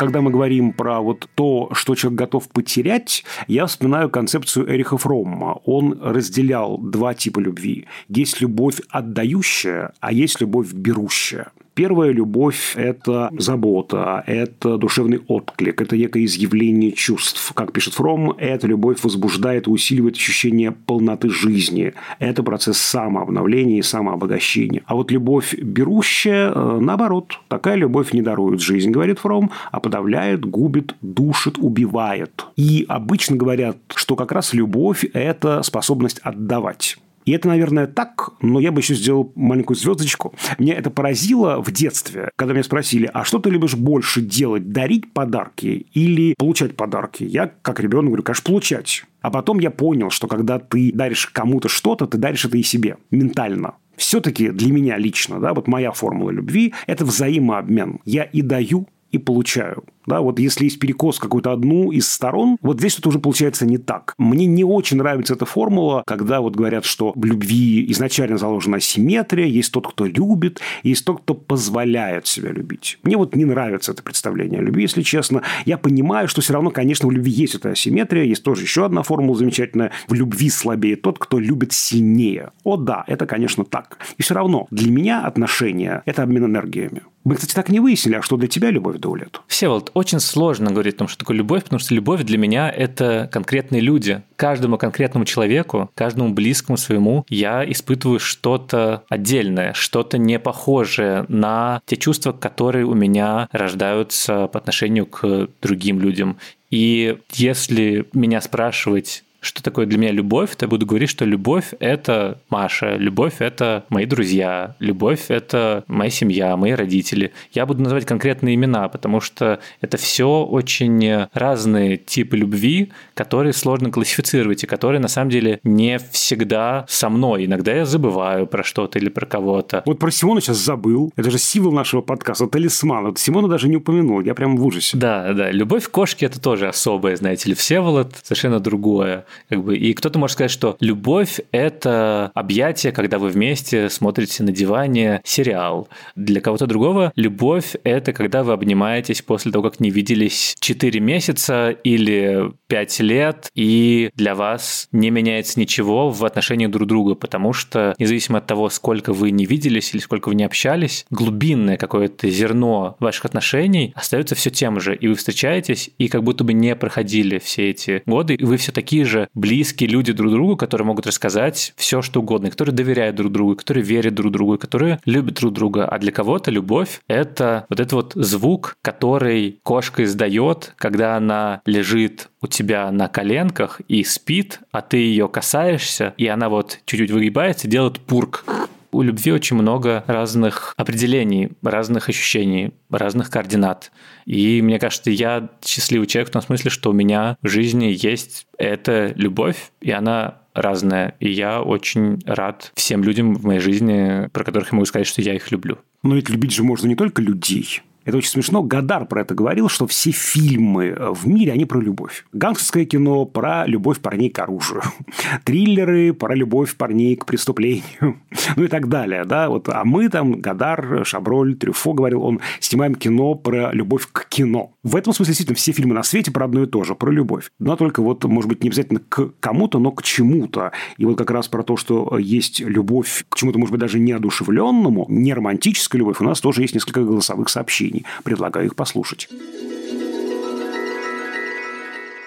[0.00, 5.60] Когда мы говорим про вот то, что человек готов потерять, я вспоминаю концепцию Эриха Фромма.
[5.66, 7.86] Он разделял два типа любви.
[8.08, 11.52] Есть любовь отдающая, а есть любовь берущая.
[11.80, 17.52] Первая любовь– это забота, это душевный отклик, это некое изъявление чувств.
[17.54, 21.94] Как пишет Фром, эта любовь возбуждает и усиливает ощущение полноты жизни.
[22.18, 24.82] Это процесс самообновления и самообогащения.
[24.84, 30.44] А вот любовь берущая, э, наоборот, такая любовь не дарует жизнь, говорит Фром, а подавляет,
[30.44, 32.44] губит, душит, убивает.
[32.56, 36.98] И обычно говорят, что как раз любовь– это способность отдавать.
[37.30, 40.34] И это, наверное, так, но я бы еще сделал маленькую звездочку.
[40.58, 45.12] Меня это поразило в детстве, когда меня спросили, а что ты любишь больше делать, дарить
[45.12, 47.22] подарки или получать подарки?
[47.22, 49.04] Я, как ребенок, говорю, конечно, получать.
[49.20, 52.96] А потом я понял, что когда ты даришь кому-то что-то, ты даришь это и себе
[53.12, 53.74] ментально.
[53.94, 58.00] Все-таки для меня лично, да, вот моя формула любви– это взаимообмен.
[58.04, 59.84] Я и даю, и получаю.
[60.06, 63.78] Да, вот если есть перекос какую-то одну из сторон, вот здесь это уже получается не
[63.78, 64.14] так.
[64.18, 69.46] Мне не очень нравится эта формула, когда вот говорят, что в любви изначально заложена асимметрия,
[69.46, 72.98] есть тот, кто любит, есть тот, кто позволяет себя любить.
[73.02, 75.42] Мне вот не нравится это представление о любви, если честно.
[75.66, 79.02] Я понимаю, что все равно, конечно, в любви есть эта асимметрия, есть тоже еще одна
[79.02, 79.92] формула замечательная.
[80.08, 82.50] В любви слабее тот, кто любит сильнее.
[82.64, 83.98] О да, это, конечно, так.
[84.16, 87.02] И все равно для меня отношения– это обмен энергиями.
[87.22, 89.42] Мы, кстати, так не выяснили, а что для тебя любовь, Даулет?
[89.46, 93.28] Всеволод, очень сложно говорить о том, что такое любовь, потому что любовь для меня– это
[93.32, 94.22] конкретные люди.
[94.36, 101.96] Каждому конкретному человеку, каждому близкому своему я испытываю что-то отдельное, что-то не похожее на те
[101.96, 106.38] чувства, которые у меня рождаются по отношению к другим людям.
[106.70, 111.72] И если меня спрашивать, что такое для меня любовь, то я буду говорить, что любовь–
[111.80, 117.32] это Маша, любовь– это мои друзья, любовь– это моя семья, мои родители.
[117.52, 123.90] Я буду называть конкретные имена, потому что это все очень разные типы любви, которые сложно
[123.90, 127.46] классифицировать и которые на самом деле не всегда со мной.
[127.46, 129.82] Иногда я забываю про что-то или про кого-то.
[129.86, 131.12] Вот про Симона сейчас забыл.
[131.16, 133.06] Это же символ нашего подкаста, талисман.
[133.06, 134.20] Вот Симона даже не упомянул.
[134.20, 134.96] Я прям в ужасе.
[134.96, 135.50] Да, да.
[135.50, 137.54] Любовь к кошке– это тоже особое, знаете ли.
[137.54, 139.24] Всеволод– совершенно другое.
[139.48, 144.52] Как бы, и кто-то может сказать, что любовь– это объятие, когда вы вместе смотрите на
[144.52, 145.88] диване сериал.
[146.16, 151.70] Для кого-то другого любовь– это когда вы обнимаетесь после того, как не виделись 4 месяца
[151.70, 157.94] или 5 лет, и для вас не меняется ничего в отношении друг друга, потому что
[157.98, 162.96] независимо от того, сколько вы не виделись или сколько вы не общались, глубинное какое-то зерно
[163.00, 167.38] ваших отношений остается все тем же, и вы встречаетесь, и как будто бы не проходили
[167.38, 171.72] все эти годы, и вы все такие же близкие люди друг другу, которые могут рассказать
[171.76, 175.86] все, что угодно, которые доверяют друг другу, которые верят друг другу, которые любят друг друга.
[175.86, 182.28] А для кого-то любовь— это вот этот вот звук, который кошка издает, когда она лежит
[182.42, 187.68] у тебя на коленках и спит, а ты ее касаешься, и она вот чуть-чуть выгибается,
[187.68, 188.44] делает пурк
[188.92, 193.92] у любви очень много разных определений, разных ощущений, разных координат.
[194.26, 198.46] И мне кажется, я счастливый человек в том смысле, что у меня в жизни есть
[198.58, 201.14] эта любовь, и она разная.
[201.20, 205.22] И я очень рад всем людям в моей жизни, про которых я могу сказать, что
[205.22, 205.78] я их люблю.
[206.02, 207.82] Но ведь любить же можно не только людей.
[208.04, 208.62] Это очень смешно.
[208.62, 212.24] Гадар про это говорил, что все фильмы э, в мире, они про любовь.
[212.32, 214.82] Гангстерское кино про любовь парней к оружию.
[215.44, 218.20] Триллеры про любовь парней к преступлению.
[218.56, 219.24] ну и так далее.
[219.24, 219.48] Да?
[219.48, 224.72] Вот, а мы там, Гадар, Шаброль, Трюфо говорил, он снимаем кино про любовь к кино.
[224.82, 227.50] В этом смысле, действительно, все фильмы на свете про одно и то же, про любовь.
[227.58, 230.72] Но только вот, может быть, не обязательно к кому-то, но к чему-то.
[230.96, 235.04] И вот как раз про то, что есть любовь к чему-то, может быть, даже неодушевленному,
[235.08, 238.06] не романтическая любовь, у нас тоже есть несколько голосовых сообщений.
[238.24, 239.28] Предлагаю их послушать.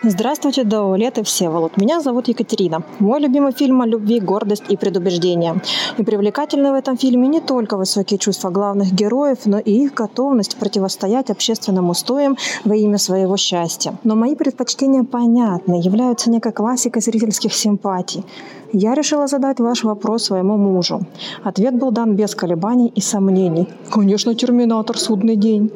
[0.06, 1.78] Здравствуйте, Даулет и Всеволод.
[1.78, 2.84] Меня зовут Екатерина.
[3.00, 5.62] Мой любимый фильм о любви, гордость и предубеждение.
[5.98, 10.58] И привлекательны в этом фильме не только высокие чувства главных героев, но и их готовность
[10.58, 12.36] противостоять общественным устоям
[12.66, 13.96] во имя своего счастья.
[14.04, 18.26] Но мои предпочтения понятны, являются некой классикой зрительских симпатий.
[18.74, 21.00] Я решила задать ваш вопрос своему мужу.
[21.46, 23.70] Ответ был дан без колебаний и сомнений.
[23.90, 24.98] Конечно, «Терминатор.
[24.98, 25.72] Судный день».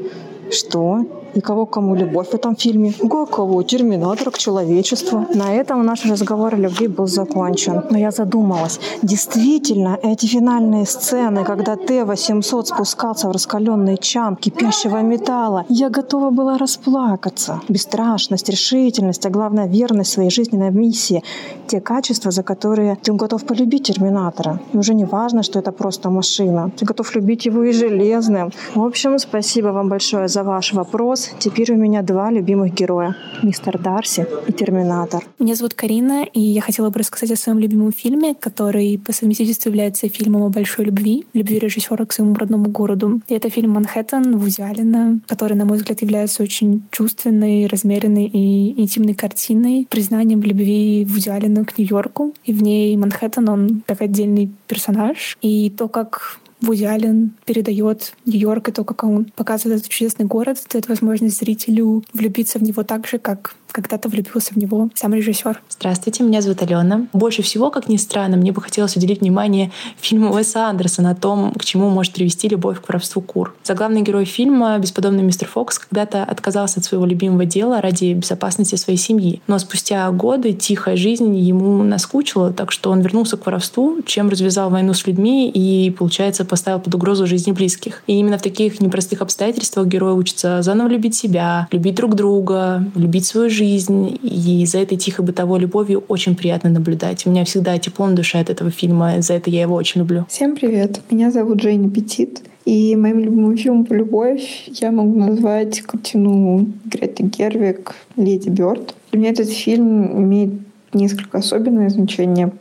[0.51, 1.05] Что?
[1.37, 2.93] И кого к кому любовь в этом фильме?
[3.31, 3.61] Кого?
[3.61, 5.25] Терминатор к человечеству.
[5.35, 7.83] На этом наш разговор о любви был закончен.
[7.91, 8.79] Но я задумалась.
[9.03, 16.57] Действительно, эти финальные сцены, когда Т-800 спускался в раскаленный чан кипящего металла, я готова была
[16.57, 17.61] расплакаться.
[17.69, 21.21] Бесстрашность, решительность, а главное верность своей жизненной миссии.
[21.67, 24.59] Те качества, за которые ты готов полюбить Терминатора.
[24.73, 26.71] И уже не важно, что это просто машина.
[26.77, 28.51] Ты готов любить его и железным.
[28.73, 31.26] В общем, спасибо вам большое за ваш вопрос.
[31.39, 33.15] Теперь у меня два любимых героя.
[33.43, 35.23] Мистер Дарси и Терминатор.
[35.39, 39.69] Меня зовут Карина, и я хотела бы рассказать о своем любимом фильме, который по совместительству
[39.69, 43.21] является фильмом о большой любви, любви режиссера к своему родному городу.
[43.27, 48.79] И это фильм «Манхэттен» Вуди Аллена, который, на мой взгляд, является очень чувственной, размеренной и
[48.81, 52.33] интимной картиной, признанием любви Вуди Аллена к Нью-Йорку.
[52.45, 55.37] И в ней Манхэттен, он как отдельный персонаж.
[55.41, 60.57] И то, как Вуди Аллен передает Нью-Йорк и то, как он показывает этот чудесный город,
[60.71, 65.61] дает возможность зрителю влюбиться в него так же, как когда-то влюбился в него сам режиссер.
[65.69, 67.05] Здравствуйте, меня зовут Алена.
[67.13, 69.71] Больше всего, как ни странно, мне бы хотелось уделить внимание
[70.01, 73.53] фильму Уэса Андерсона о том, к чему может привести любовь к воровству кур.
[73.63, 78.97] Заглавный герой фильма, бесподобный мистер Фокс, когда-то отказался от своего любимого дела ради безопасности своей
[78.97, 79.43] семьи.
[79.45, 84.71] Но спустя годы тихая жизнь ему наскучила, так что он вернулся к воровству, чем развязал
[84.71, 88.01] войну с людьми и, получается, поставил под угрозу жизни близких.
[88.07, 93.27] И именно в таких непростых обстоятельствах герой учится заново любить себя, любить друг друга, любить
[93.27, 97.25] свою жизнь, жизнь, и за этой тихой бытовой любовью очень приятно наблюдать.
[97.25, 100.25] У меня всегда тепло на душе от этого фильма, за это я его очень люблю.
[100.29, 105.81] Всем привет, меня зовут Женя Петит, и моим любимым фильмом по любовь я могу назвать
[105.81, 108.95] картину Греты Гервик «Леди Бёрд».
[109.11, 110.53] Для меня этот фильм имеет
[110.93, 112.51] несколько особенное значение,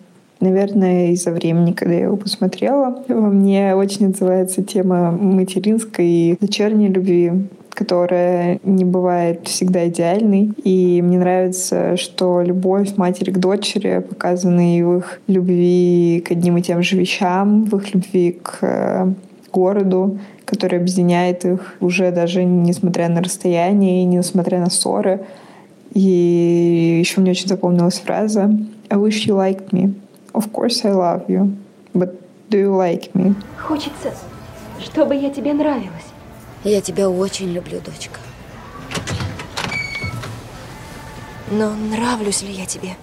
[0.40, 3.04] наверное, из-за времени, когда я его посмотрела.
[3.08, 7.32] Во мне очень отзывается тема материнской и дочерней любви
[7.76, 10.50] которая не бывает всегда идеальной.
[10.64, 16.56] И мне нравится, что любовь матери к дочери показана и в их любви к одним
[16.56, 19.12] и тем же вещам, в их любви к э,
[19.52, 25.26] городу, который объединяет их уже даже несмотря на расстояние и несмотря на ссоры.
[25.92, 28.50] И еще мне очень запомнилась фраза
[28.88, 29.94] «I wish you liked me.
[30.32, 31.54] Of course I love you.
[31.92, 32.14] But
[32.48, 34.14] do you like me?» Хочется,
[34.80, 36.15] чтобы я тебе нравилась.
[36.66, 38.18] Я тебя очень люблю, дочка.
[41.48, 42.96] Но нравлюсь ли я тебе?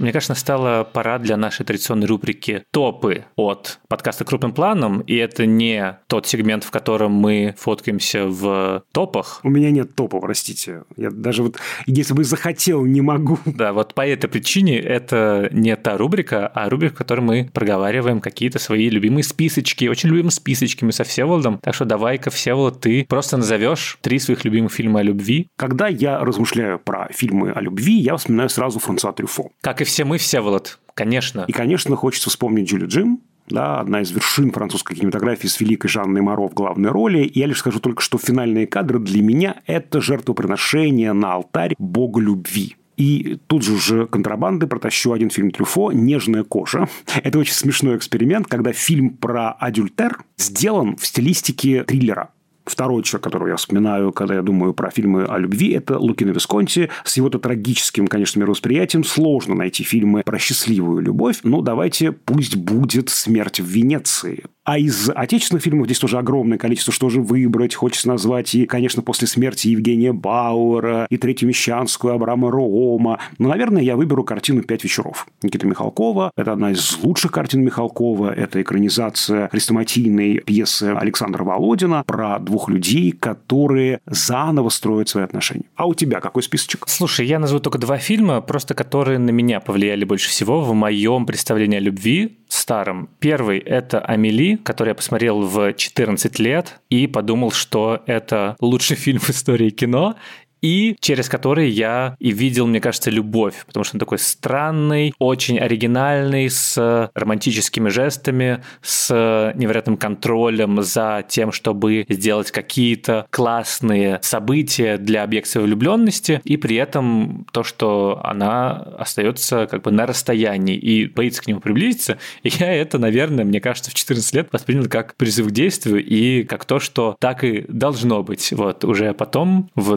[0.00, 5.44] Мне кажется, настала пора для нашей традиционной рубрики «Топы» от подкаста «Крупным планом», и это
[5.44, 9.40] не тот сегмент, в котором мы фоткаемся в топах.
[9.42, 10.84] У меня нет топа, простите.
[10.96, 13.38] Я даже вот, если бы захотел, не могу.
[13.60, 18.20] Да, вот по этой причине это не та рубрика, а рубрика, в которой мы проговариваем
[18.20, 19.84] какие-то свои любимые списочки.
[19.84, 21.58] Очень любим списочки мы со Всеволодом.
[21.58, 25.50] Так что давай-ка, Всеволод, ты просто назовешь три своих любимых фильма о любви.
[25.56, 29.50] Когда я размышляю про фильмы о любви, я вспоминаю сразу Франсуа Трюфо.
[29.60, 31.44] Как и все мы, Всеволод, конечно.
[31.48, 36.20] И, конечно, хочется вспомнить Джули Джим, да, одна из вершин французской кинематографии с великой Жанной
[36.20, 37.24] Моро в главной роли.
[37.24, 42.20] И я лишь скажу только, что финальные кадры для меня– это жертвоприношение на алтарь бога
[42.20, 42.76] любви.
[42.96, 46.86] И тут же уже контрабанды протащу один фильм Трюфо «Нежная кожа».
[47.22, 52.28] Это очень смешной эксперимент, когда фильм про адюльтер сделан в стилистике триллера.
[52.70, 56.88] Второй человек, которого я вспоминаю, когда я думаю про фильмы о любви, это Лукино Висконти.
[57.02, 61.40] С его-то трагическим, конечно, мировосприятием сложно найти фильмы про счастливую любовь.
[61.42, 64.44] Но давайте пусть будет «Смерть в Венеции».
[64.70, 67.74] А из отечественных фильмов здесь тоже огромное количество, что же выбрать.
[67.74, 73.18] Хочется назвать и, конечно, после смерти Евгения Бауэра, и Третью Мещанскую, Абрама Роома.
[73.38, 76.30] Но, наверное, я выберу картину «Пять вечеров» Никита Михалкова.
[76.36, 78.32] Это одна из лучших картин Михалкова.
[78.32, 85.64] Это экранизация хрестоматийной пьесы Александра Володина про двух людей, которые заново строят свои отношения.
[85.74, 86.84] А у тебя какой списочек?
[86.86, 91.26] Слушай, я назову только два фильма, просто которые на меня повлияли больше всего в моем
[91.26, 93.08] представлении о любви старом.
[93.20, 99.20] Первый– это «Амели», который я посмотрел в 14 лет и подумал, что это лучший фильм
[99.20, 100.16] в истории кино.
[100.62, 105.58] И через который я и видел, мне кажется, любовь, потому что он такой странный, очень
[105.58, 115.22] оригинальный, с романтическими жестами, с невероятным контролем за тем, чтобы сделать какие-то классные события для
[115.22, 121.42] объекта влюбленности, и при этом то, что она остается как бы на расстоянии и боится
[121.42, 125.50] к нему приблизиться, я это, наверное, мне кажется, в 14 лет воспринял как призыв к
[125.50, 128.52] действию и как то, что так и должно быть.
[128.52, 129.96] Вот уже потом, в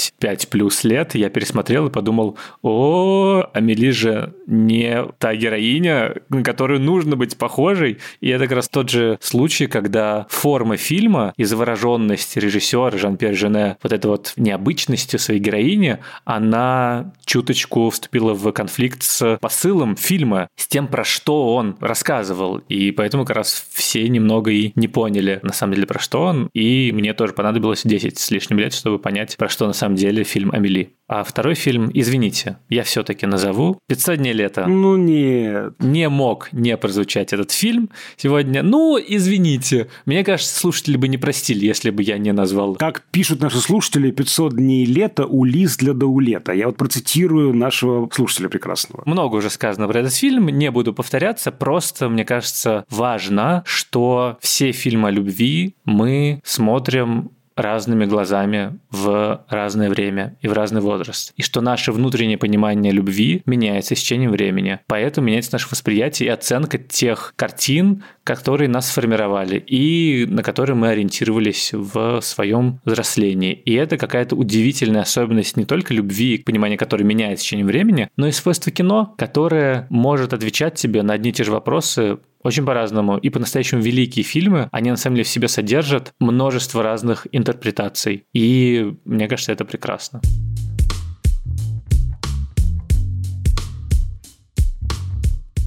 [0.00, 6.80] 25 плюс лет, я пересмотрел и подумал, о, Амели же не та героиня, на которую
[6.80, 7.98] нужно быть похожей.
[8.20, 13.76] И это как раз тот же случай, когда форма фильма и завороженность режиссера Жан-Пьер Жене
[13.82, 20.66] вот этой вот необычностью своей героини, она чуточку вступила в конфликт с посылом фильма, с
[20.66, 22.58] тем, про что он рассказывал.
[22.68, 26.48] И поэтому как раз все немного и не поняли, на самом деле, про что он.
[26.54, 30.24] И мне тоже понадобилось 10 с лишним лет, чтобы понять, про что на самом деле
[30.24, 30.94] фильм «Амели».
[31.10, 34.66] А второй фильм, извините, я все-таки назову «500 дней лета».
[34.68, 35.74] Ну нет.
[35.80, 38.62] Не мог не прозвучать этот фильм сегодня.
[38.62, 39.88] Ну, извините.
[40.06, 42.76] Мне кажется, слушатели бы не простили, если бы я не назвал.
[42.76, 46.52] Как пишут наши слушатели, «500 дней лета» у Лиз для Даулета.
[46.52, 49.02] Я вот процитирую нашего слушателя прекрасного.
[49.04, 54.70] Много уже сказано про этот фильм, не буду повторяться, просто, мне кажется, важно, что все
[54.70, 61.32] фильмы о любви мы смотрим разными глазами в разное время и в разный возраст.
[61.36, 64.80] И что наше внутреннее понимание любви меняется с течением времени.
[64.86, 70.88] Поэтому меняется наше восприятие и оценка тех картин, которые нас сформировали и на которые мы
[70.88, 73.52] ориентировались в своем взрослении.
[73.52, 78.26] И это какая-то удивительная особенность не только любви, понимание которой меняется с течением времени, но
[78.26, 83.18] и свойство кино, которое может отвечать тебе на одни и те же вопросы очень по-разному.
[83.18, 88.26] И по-настоящему великие фильмы, они на самом деле в себе содержат множество разных интерпретаций.
[88.32, 90.20] И мне кажется, это прекрасно.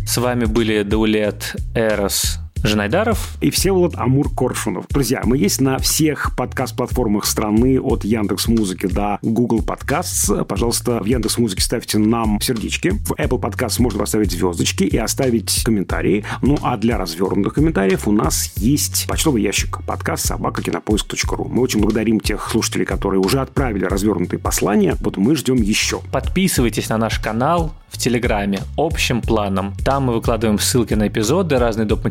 [0.05, 4.85] С вами были Даулет Эрос Жанайдаров и Всеволод Амур Коршунов.
[4.89, 10.45] Друзья, мы есть на всех подкаст-платформах страны от Яндекс Музыки до Google Podcasts.
[10.45, 12.91] Пожалуйста, в Яндекс Музыке ставьте нам сердечки.
[13.05, 16.23] В Apple Podcast можно поставить звездочки и оставить комментарии.
[16.41, 21.49] Ну а для развернутых комментариев у нас есть почтовый ящик подкаст собакакинопоиск.ру.
[21.49, 24.95] Мы очень благодарим тех слушателей, которые уже отправили развернутые послания.
[25.01, 25.99] Вот мы ждем еще.
[26.13, 29.73] Подписывайтесь на наш канал в Телеграме общим планом.
[29.85, 32.03] Там мы выкладываем ссылки на эпизоды, разные доп.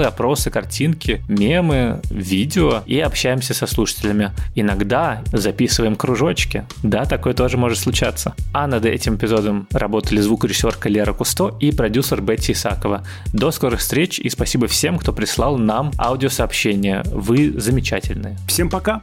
[0.00, 4.30] Материалы, опросы, картинки, мемы, видео и общаемся со слушателями.
[4.54, 6.64] Иногда записываем кружочки.
[6.82, 8.34] Да, такое тоже может случаться.
[8.52, 13.04] А над этим эпизодом работали звукорежиссерка Лера Кусто и продюсер Бетти Исакова.
[13.32, 17.02] До скорых встреч и спасибо всем, кто прислал нам аудиосообщения.
[17.06, 18.36] Вы замечательные.
[18.46, 19.02] Всем пока!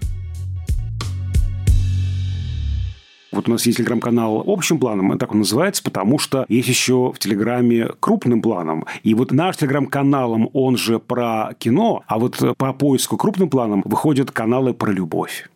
[3.31, 7.19] Вот у нас есть телеграм-канал общим планом, так он называется, потому что есть еще в
[7.19, 8.85] телеграме крупным планом.
[9.03, 14.31] И вот наш телеграм-каналом, он же про кино, а вот по поиску крупным планом выходят
[14.31, 15.49] каналы про любовь.